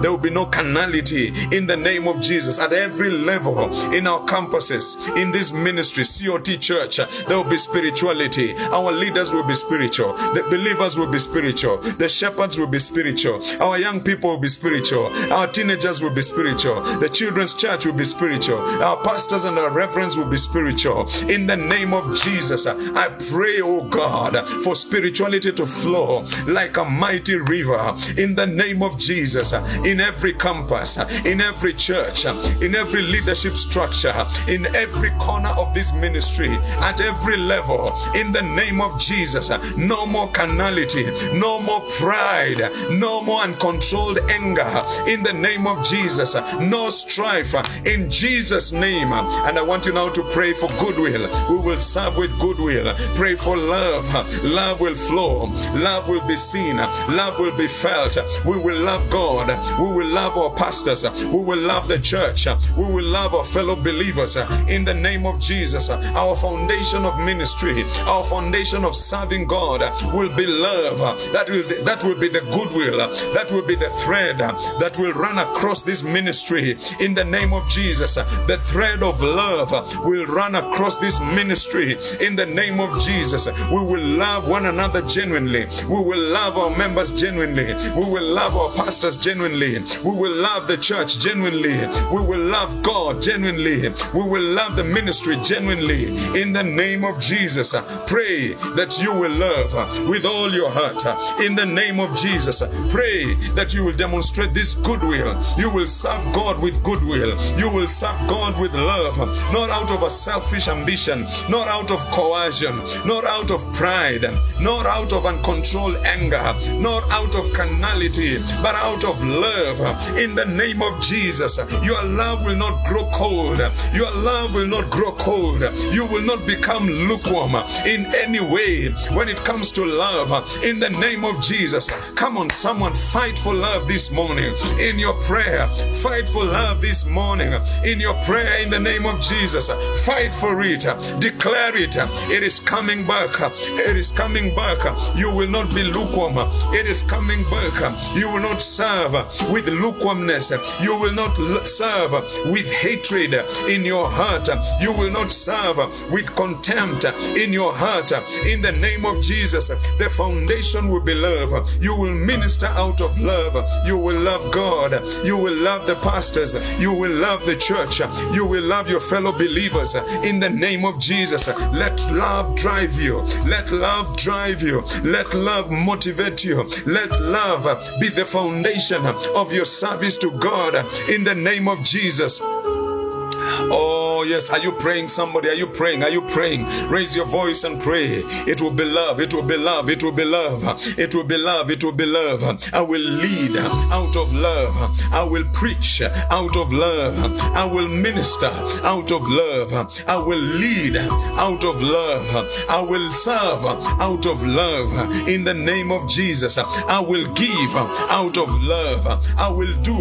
[0.01, 4.21] there will be no carnality in the name of Jesus at every level in our
[4.21, 6.97] campuses, in this ministry, COT Church.
[7.27, 8.55] There will be spirituality.
[8.71, 10.13] Our leaders will be spiritual.
[10.13, 11.77] The believers will be spiritual.
[11.77, 13.41] The shepherds will be spiritual.
[13.61, 15.07] Our young people will be spiritual.
[15.31, 16.81] Our teenagers will be spiritual.
[16.81, 18.59] The children's church will be spiritual.
[18.59, 21.09] Our pastors and our reverends will be spiritual.
[21.29, 26.85] In the name of Jesus, I pray, oh God, for spirituality to flow like a
[26.85, 27.95] mighty river.
[28.17, 29.53] In the name of Jesus
[29.86, 34.13] in every campus, in every church, in every leadership structure,
[34.47, 36.49] in every corner of this ministry,
[36.81, 39.49] at every level, in the name of Jesus.
[39.77, 41.05] No more carnality,
[41.38, 46.36] no more pride, no more uncontrolled anger, in the name of Jesus.
[46.59, 47.53] No strife,
[47.86, 49.11] in Jesus' name.
[49.13, 51.29] And I want you now to pray for goodwill.
[51.49, 52.93] We will serve with goodwill.
[53.15, 54.03] Pray for love.
[54.43, 58.17] Love will flow, love will be seen, love will be felt.
[58.45, 59.47] We will love God.
[59.80, 61.03] We will love our pastors.
[61.03, 62.47] We will love the church.
[62.78, 64.36] We will love our fellow believers
[64.67, 65.89] in the name of Jesus.
[65.89, 69.82] Our foundation of ministry, our foundation of serving God
[70.13, 70.99] will be love.
[71.34, 72.97] That will be, that will be the goodwill.
[73.34, 77.67] That will be the thread that will run across this ministry in the name of
[77.69, 78.15] Jesus.
[78.15, 79.71] The thread of love
[80.05, 83.47] will run across this ministry in the name of Jesus.
[83.69, 85.67] We will love one another genuinely.
[85.84, 87.74] We will love our members genuinely.
[87.95, 89.80] We will love our pastors genuinely.
[90.03, 91.78] We will love the church genuinely.
[92.11, 93.89] We will love God genuinely.
[94.14, 96.18] We will love the ministry genuinely.
[96.39, 97.72] In the name of Jesus,
[98.07, 101.03] pray that you will love with all your heart.
[101.41, 102.61] In the name of Jesus,
[102.91, 105.41] pray that you will demonstrate this goodwill.
[105.57, 107.38] You will serve God with goodwill.
[107.57, 109.18] You will serve God with love,
[109.53, 114.24] not out of a selfish ambition, not out of coercion, not out of pride,
[114.61, 116.41] not out of uncontrolled anger,
[116.82, 119.80] not out of carnality, but out of love.
[120.18, 123.60] In the name of Jesus, your love will not grow cold.
[123.93, 125.62] Your love will not grow cold.
[125.91, 130.32] You will not become lukewarm in any way when it comes to love.
[130.64, 134.54] In the name of Jesus, come on, someone fight for love this morning.
[134.80, 135.68] In your prayer,
[136.04, 137.54] fight for love this morning.
[137.86, 139.70] In your prayer, in the name of Jesus,
[140.06, 140.86] fight for it.
[141.20, 141.95] Declare it.
[142.30, 143.32] It is coming back.
[143.41, 144.78] It is coming back.
[145.16, 146.36] You will not be lukewarm.
[146.74, 147.73] It is coming back.
[148.15, 149.13] You will not serve
[149.51, 150.51] with lukewarmness.
[150.83, 151.31] You will not
[151.65, 152.11] serve
[152.51, 153.33] with hatred
[153.67, 154.47] in your heart.
[154.81, 155.77] You will not serve
[156.11, 157.05] with contempt
[157.37, 158.11] in your heart.
[158.45, 161.71] In the name of Jesus, the foundation will be love.
[161.81, 163.55] You will minister out of love.
[163.87, 164.91] You will love God.
[165.25, 166.55] You will love the pastors.
[166.79, 168.01] You will love the church.
[168.33, 169.95] You will love your fellow believers.
[170.23, 173.19] In the name of Jesus, let love drive you.
[173.47, 174.81] Let love drive you.
[175.03, 176.69] Let love motivate you.
[176.86, 177.63] Let love
[177.99, 180.75] be the foundation of your service to God.
[181.09, 182.39] In the name of Jesus.
[182.41, 184.49] Oh, Oh, yes.
[184.51, 185.49] Are you praying, somebody?
[185.49, 186.01] Are you praying?
[186.01, 186.65] Are you praying?
[186.89, 188.21] Raise your voice and pray.
[188.47, 189.19] It will be love.
[189.19, 189.89] It will be love.
[189.89, 190.63] It will be love.
[190.97, 191.69] It will be love.
[191.69, 192.41] It will be love.
[192.74, 193.57] I will lead
[193.91, 194.97] out of love.
[195.11, 197.17] I will preach out of love.
[197.53, 198.49] I will minister
[198.86, 199.74] out of love.
[200.07, 202.47] I will lead out of love.
[202.69, 203.65] I will serve
[203.99, 205.28] out of love.
[205.28, 209.05] In the name of Jesus, I will give out of love.
[209.38, 209.93] I will do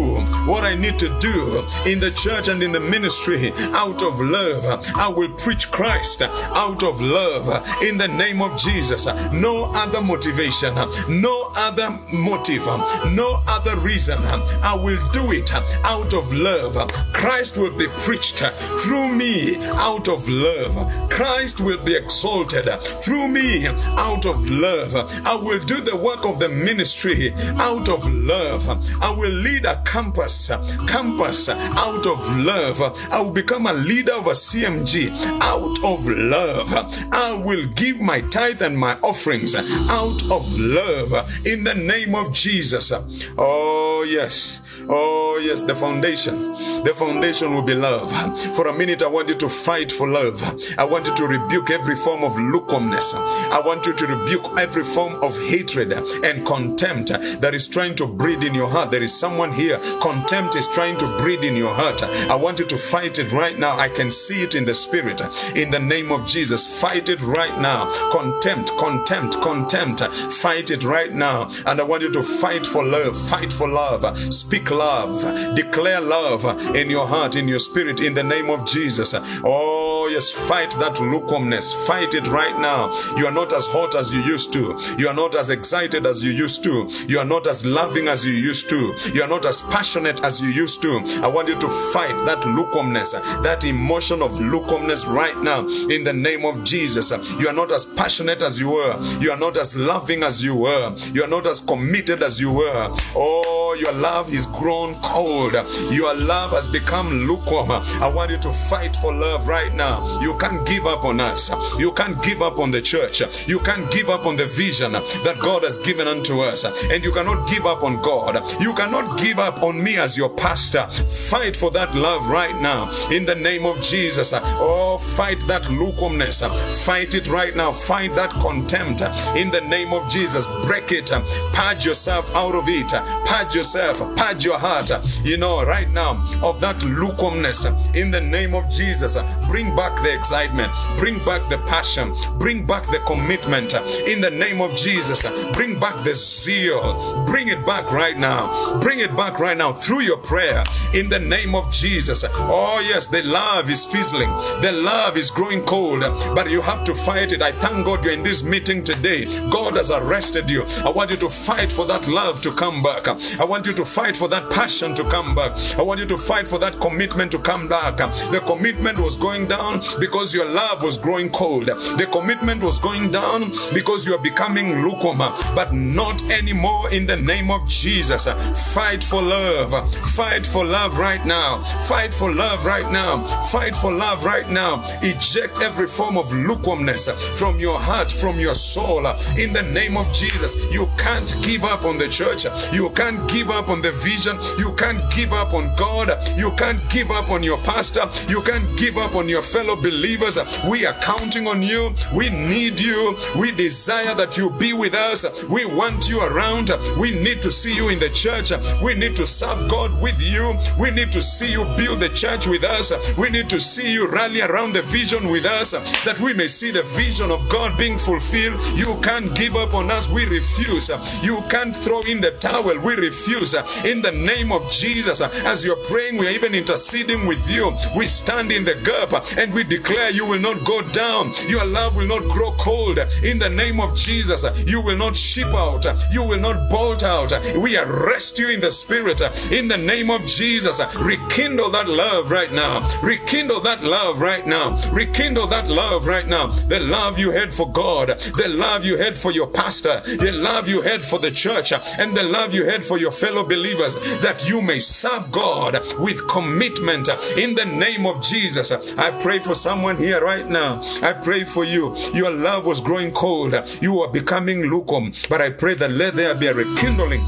[0.49, 4.85] what I need to do in the church and in the ministry out of love.
[4.95, 7.47] I will preach Christ out of love
[7.81, 9.05] in the name of Jesus.
[9.31, 10.75] No other motivation,
[11.09, 12.65] no other motive,
[13.11, 14.17] no other reason.
[14.63, 15.51] I will do it
[15.85, 16.75] out of love.
[17.13, 18.39] Christ will be preached
[18.81, 21.09] through me out of love.
[21.09, 24.95] Christ will be exalted through me out of love.
[25.25, 28.67] I will do the work of the ministry out of love.
[29.01, 30.47] I will lead a campus,
[30.87, 32.81] campus out of love.
[33.11, 36.71] I will become a leader of a CMG out of love.
[37.11, 41.13] I will give my tithe and my offerings out of love
[41.45, 42.91] in the name of Jesus.
[43.37, 44.61] Oh, yes.
[44.89, 46.53] Oh, yes, the foundation.
[46.83, 48.11] The foundation will be love.
[48.55, 50.43] For a minute, I want you to fight for love.
[50.77, 53.13] I want you to rebuke every form of lukewarmness.
[53.15, 58.07] I want you to rebuke every form of hatred and contempt that is trying to
[58.07, 58.91] breed in your heart.
[58.91, 62.03] There is someone here, contempt is trying to breed in your heart.
[62.29, 63.77] I want you to fight it right now.
[63.77, 65.21] I can see it in the spirit.
[65.55, 67.89] In the name of Jesus, fight it right now.
[68.11, 70.01] Contempt, contempt, contempt.
[70.03, 71.49] Fight it right now.
[71.65, 73.17] And I want you to fight for love.
[73.17, 74.17] Fight for love.
[74.33, 75.21] Speak love.
[75.55, 79.13] Declare love in your heart, in your spirit, in the name of Jesus.
[79.43, 81.87] Oh, yes, fight that lukewarmness.
[81.87, 82.91] Fight it right now.
[83.17, 84.79] You are not as hot as you used to.
[84.97, 86.89] You are not as excited as you used to.
[87.07, 88.93] You are not as loving as you used to.
[89.13, 91.01] You are not as passionate as you used to.
[91.23, 96.13] I want you to fight that lukewarmness, that emotion of lukewarmness right now in the
[96.13, 97.11] name of Jesus.
[97.39, 98.97] You are not as passionate as you were.
[99.19, 100.95] You are not as loving as you were.
[101.13, 102.89] You are not as committed as you were.
[103.15, 105.53] Oh, your love is grown cold.
[105.91, 107.71] Your love has become lukewarm.
[107.71, 109.92] I want you to fight for love right now.
[110.21, 111.51] You can't give up on us.
[111.79, 113.21] You can't give up on the church.
[113.47, 116.63] You can't give up on the vision that God has given unto us.
[116.91, 118.41] And you cannot give up on God.
[118.61, 120.87] You cannot give up on me as your pastor.
[120.87, 124.31] Fight for that love right now in the name of Jesus.
[124.33, 126.41] Oh, fight that lukewarmness.
[126.85, 127.71] Fight it right now.
[127.71, 129.01] Fight that contempt
[129.35, 130.45] in the name of Jesus.
[130.65, 131.11] Break it.
[131.53, 132.91] Purge yourself out of it.
[133.25, 133.99] Purge yourself.
[134.15, 134.89] Purge your heart.
[135.23, 137.65] You know, right now, of that lukewarmness.
[137.93, 139.17] In the name of Jesus,
[139.47, 140.71] bring back the excitement.
[140.97, 142.13] Bring back the passion.
[142.37, 143.73] Bring back the commitment.
[144.07, 145.23] In the name of Jesus,
[145.55, 147.25] bring back the zeal.
[147.25, 148.79] Bring it back right now.
[148.81, 150.63] Bring it back right now through your prayer.
[150.93, 152.23] In the name of Jesus.
[152.31, 154.29] Oh, yes, the love is fizzling.
[154.61, 156.01] The love is growing cold,
[156.35, 157.41] but you have to fight it.
[157.41, 159.25] I thank God you're in this meeting today.
[159.49, 160.63] God has arrested you.
[160.85, 163.07] I want you to fight for that love to come back.
[163.39, 165.51] I want you to fight for that passion to come back.
[165.77, 167.97] I want you to fight for that commitment to come back.
[167.97, 171.67] The commitment was going down because your love was growing cold.
[171.67, 175.19] The commitment was going down because you are becoming lukewarm,
[175.55, 178.27] but not anymore in the name of Jesus.
[178.73, 179.93] Fight for love.
[180.15, 181.59] Fight for love right now.
[181.87, 183.23] Fight for love right now.
[183.51, 184.83] Fight for love right now.
[185.01, 187.09] Eject every form of lukewarmness
[187.39, 189.05] from your heart, from your soul.
[189.37, 192.45] In the name of Jesus, you can't give up on the church.
[192.71, 194.37] You can't give up on the vision.
[194.57, 196.09] You can't give up on God.
[196.37, 198.09] You can't give up on your pastor.
[198.29, 200.37] You can't give up on your fellow believers.
[200.69, 201.93] We are counting on you.
[202.15, 203.15] We need you.
[203.39, 205.25] We desire that you be with us.
[205.45, 206.71] We want you around.
[206.99, 208.51] We need to see you in the church.
[208.83, 210.55] We need to serve God with you.
[210.79, 212.91] We need to see you build the church with us.
[213.17, 215.71] We need to see you rally around the vision with us
[216.03, 218.59] that we may see the vision of God being fulfilled.
[218.75, 220.09] You can't give up on us.
[220.09, 220.89] We refuse.
[221.23, 222.77] You can't throw in the towel.
[222.79, 223.53] We refuse.
[223.85, 227.73] In the name of Jesus, as you're praying, we are even interceding with you.
[227.95, 231.31] We stand in the gap and we declare you will not go down.
[231.47, 232.99] Your love will not grow cold.
[233.23, 235.85] In the name of Jesus, you will not ship out.
[236.11, 237.31] You will not bolt out.
[237.57, 239.21] We arrest you in the spirit.
[239.51, 242.81] In the name of Jesus, rekindle that love right now.
[243.03, 244.79] Rekindle that love right now.
[244.91, 246.47] Rekindle that love right now.
[246.47, 250.67] The love you had for God, the love you had for your pastor, the love
[250.67, 254.47] you had for the church, and the love you had for your fellow believers, that
[254.47, 258.71] you may serve God with commitment in the name of Jesus.
[258.97, 260.81] I pray for someone here right now.
[261.01, 261.95] I pray for you.
[262.13, 263.53] Your love was growing cold.
[263.81, 265.13] You are becoming lukewarm.
[265.29, 267.21] But I pray that let there be a rekindling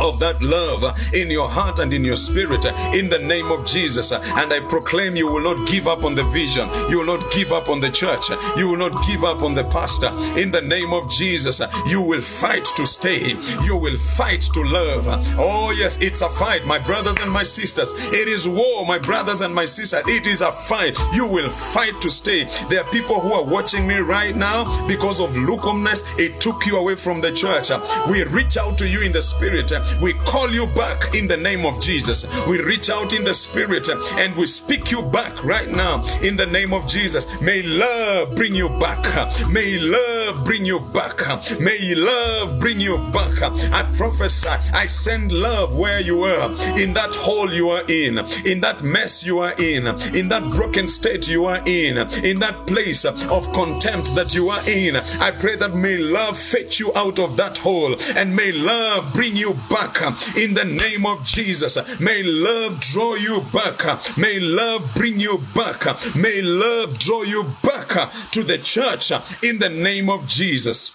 [0.00, 0.84] of that love
[1.14, 2.64] in your heart and in your spirit
[2.94, 4.12] in the name of Jesus.
[4.12, 6.68] And I proclaim you will not give up on the vision.
[6.88, 8.30] You will not give up on the church.
[8.56, 10.08] You will not give up on the pastor.
[10.38, 13.36] In the name of Jesus, you will fight to stay.
[13.64, 15.06] You will fight to love.
[15.38, 17.92] Oh, yes, it's a fight, my brothers and my sisters.
[18.12, 20.06] It is war, my brothers and my sisters.
[20.08, 20.96] It is a fight.
[21.12, 22.44] You will fight to stay.
[22.68, 26.04] There are people who are watching me right now because of lukewarmness.
[26.18, 27.70] It took you away from the church.
[28.10, 29.72] We reach out to you in the spirit
[30.02, 32.24] we call you back in the name of Jesus.
[32.46, 36.46] We reach out in the spirit and we speak you back right now in the
[36.46, 37.26] name of Jesus.
[37.40, 39.04] May love bring you back.
[39.50, 41.20] May love bring you back.
[41.60, 43.42] May love bring you back.
[43.72, 48.60] I prophesy, I send love where you are, in that hole you are in, in
[48.60, 53.04] that mess you are in, in that broken state you are in, in that place
[53.04, 54.96] of contempt that you are in.
[54.96, 59.36] I pray that may love fetch you out of that hole and may love bring
[59.36, 61.76] you back Uh, in the name of Jesus.
[62.00, 63.84] May love draw you back.
[63.84, 65.84] Uh, may love bring you back.
[65.86, 67.88] Uh, may love draw you back
[68.30, 69.10] to the church
[69.42, 70.94] in the name of Jesus.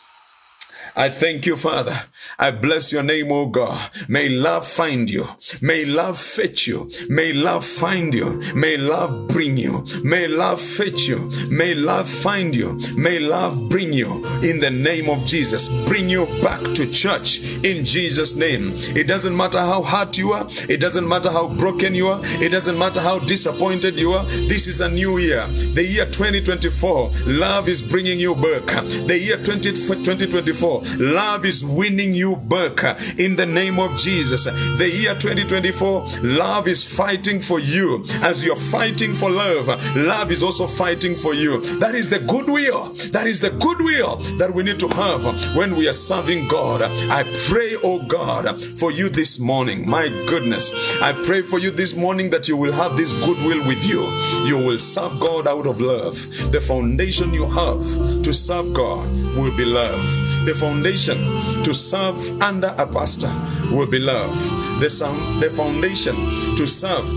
[0.95, 2.05] I thank you, Father.
[2.37, 3.91] I bless your name, O God.
[4.07, 5.27] May love find you.
[5.61, 6.89] May love fetch you.
[7.09, 8.41] May love find you.
[8.55, 9.85] May love bring you.
[10.03, 11.29] May love fetch you.
[11.49, 12.79] May love find you.
[12.95, 14.25] May love bring you.
[14.41, 18.73] In the name of Jesus, bring you back to church in Jesus' name.
[18.95, 20.47] It doesn't matter how hurt you are.
[20.69, 22.19] It doesn't matter how broken you are.
[22.23, 24.23] It doesn't matter how disappointed you are.
[24.23, 25.45] This is a new year.
[25.47, 27.11] The year 2024.
[27.25, 28.65] Love is bringing you back.
[29.07, 30.81] The year 20, 2024.
[30.97, 32.83] Love is winning you back
[33.17, 34.45] in the name of Jesus.
[34.45, 38.03] The year 2024, love is fighting for you.
[38.21, 41.61] As you're fighting for love, love is also fighting for you.
[41.79, 42.93] That is the goodwill.
[43.11, 45.23] That is the goodwill that we need to have
[45.55, 46.81] when we are serving God.
[46.81, 49.89] I pray, oh God, for you this morning.
[49.89, 50.71] My goodness.
[51.01, 54.09] I pray for you this morning that you will have this goodwill with you.
[54.45, 56.15] You will serve God out of love.
[56.51, 57.81] The foundation you have
[58.23, 60.28] to serve God will be love.
[60.45, 61.17] The foundation
[61.63, 63.31] to serve under a pastor
[63.71, 64.35] will be love.
[64.79, 66.15] The, sound, the foundation
[66.55, 67.07] to serve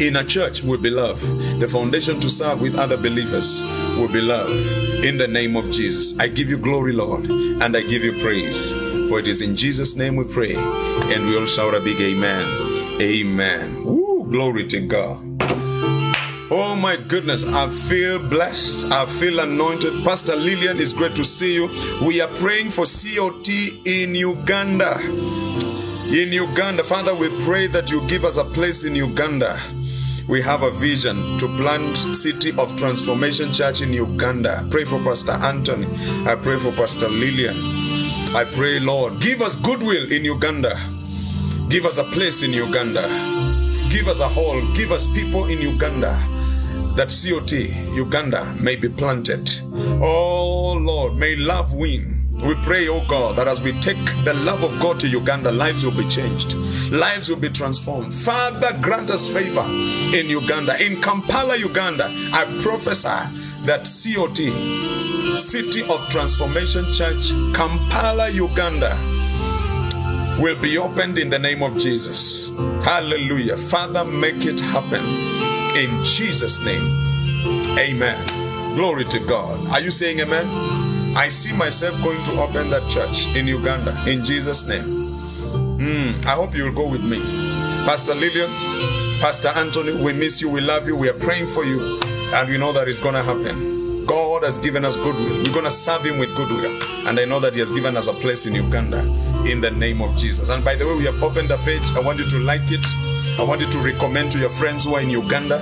[0.00, 1.20] in a church will be love.
[1.58, 3.62] The foundation to serve with other believers
[3.96, 4.50] will be love.
[5.04, 8.72] In the name of Jesus, I give you glory, Lord, and I give you praise.
[9.08, 13.00] For it is in Jesus' name we pray, and we all shout a big amen.
[13.00, 13.84] Amen.
[13.84, 15.27] Woo, glory to God.
[16.50, 18.90] Oh my goodness, I feel blessed.
[18.90, 20.02] I feel anointed.
[20.02, 21.68] Pastor Lillian, it's great to see you.
[22.06, 23.48] We are praying for COT
[23.84, 24.98] in Uganda.
[26.08, 29.60] In Uganda, Father, we pray that you give us a place in Uganda.
[30.26, 34.66] We have a vision to plant City of Transformation Church in Uganda.
[34.70, 35.86] Pray for Pastor Anthony.
[36.26, 37.56] I pray for Pastor Lillian.
[38.34, 40.80] I pray, Lord, give us goodwill in Uganda.
[41.68, 43.06] Give us a place in Uganda.
[43.90, 44.62] Give us a hall.
[44.74, 46.18] Give us people in Uganda
[46.98, 47.52] that COT,
[47.94, 49.48] Uganda, may be planted.
[50.02, 52.28] Oh Lord, may love win.
[52.44, 55.84] We pray, oh God, that as we take the love of God to Uganda, lives
[55.84, 56.54] will be changed,
[56.90, 58.12] lives will be transformed.
[58.12, 59.64] Father, grant us favor
[60.12, 60.74] in Uganda.
[60.84, 63.08] In Kampala, Uganda, I prophesy
[63.64, 68.98] that COT, City of Transformation Church, Kampala, Uganda,
[70.42, 72.48] will be opened in the name of Jesus.
[72.82, 73.56] Hallelujah.
[73.56, 76.82] Father, make it happen in Jesus' name.
[77.78, 78.74] Amen.
[78.74, 79.64] Glory to God.
[79.68, 80.46] Are you saying amen?
[81.16, 84.84] I see myself going to open that church in Uganda in Jesus' name.
[85.78, 87.18] Mm, I hope you will go with me.
[87.86, 88.50] Pastor Lillian,
[89.20, 92.00] Pastor Anthony, we miss you, we love you, we are praying for you,
[92.34, 94.04] and we know that it's going to happen.
[94.04, 95.44] God has given us goodwill.
[95.44, 96.76] We're going to serve Him with goodwill.
[97.06, 99.00] And I know that He has given us a place in Uganda
[99.46, 100.48] in the name of Jesus.
[100.48, 101.82] And by the way, we have opened a page.
[101.92, 103.07] I want you to like it.
[103.38, 105.58] I want you to recommend to your friends who are in Uganda.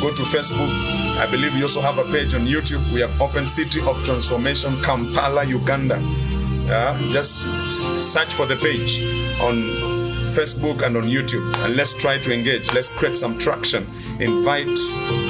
[0.00, 0.70] Go to Facebook.
[1.18, 2.80] I believe we also have a page on YouTube.
[2.92, 5.98] We have opened City of Transformation, Kampala, Uganda.
[6.66, 7.42] Yeah, just
[8.00, 9.00] search for the page
[9.40, 9.56] on
[10.36, 12.72] Facebook and on YouTube and let's try to engage.
[12.72, 13.88] Let's create some traction.
[14.20, 14.78] Invite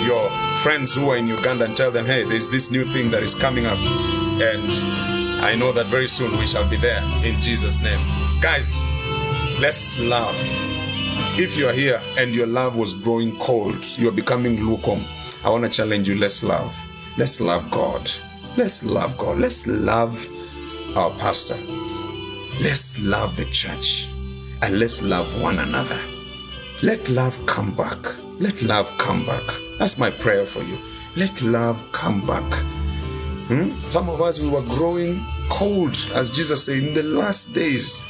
[0.04, 0.28] your
[0.62, 3.34] friends who are in Uganda and tell them, hey, there's this new thing that is
[3.34, 3.78] coming up.
[3.78, 8.00] And I know that very soon we shall be there in Jesus' name.
[8.42, 8.86] Guys,
[9.60, 10.36] let's love.
[11.38, 15.02] If you are here and your love was growing cold, you are becoming lukewarm,
[15.44, 16.74] I want to challenge you let's love.
[17.18, 18.10] Let's love God.
[18.56, 19.36] Let's love God.
[19.36, 20.26] Let's love
[20.96, 21.56] our pastor.
[22.62, 24.08] Let's love the church.
[24.62, 25.98] And let's love one another.
[26.82, 27.98] Let love come back.
[28.40, 29.42] Let love come back.
[29.78, 30.78] That's my prayer for you.
[31.16, 32.50] Let love come back.
[33.48, 33.72] Hmm?
[33.88, 38.00] Some of us, we were growing cold, as Jesus said, in the last days.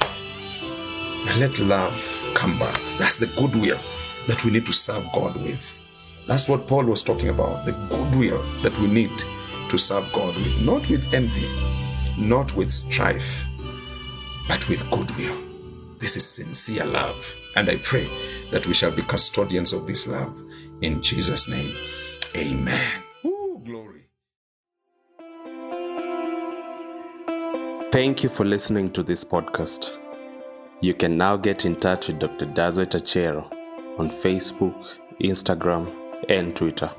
[1.34, 2.80] Let love come back.
[2.98, 3.78] That's the goodwill
[4.26, 5.78] that we need to serve God with.
[6.26, 9.10] That's what Paul was talking about the goodwill that we need
[9.68, 10.62] to serve God with.
[10.62, 11.46] Not with envy,
[12.16, 13.44] not with strife,
[14.48, 15.36] but with goodwill.
[15.98, 17.34] This is sincere love.
[17.54, 18.08] And I pray
[18.50, 20.40] that we shall be custodians of this love.
[20.80, 21.74] In Jesus' name,
[22.34, 23.02] amen.
[23.26, 24.08] Ooh, glory.
[27.92, 30.05] Thank you for listening to this podcast.
[30.80, 32.46] You can now get in touch with Dr.
[32.46, 33.50] Dodzweit Achero
[33.98, 34.74] on Facebook,
[35.20, 35.90] Instagram,
[36.28, 36.90] and Twitter.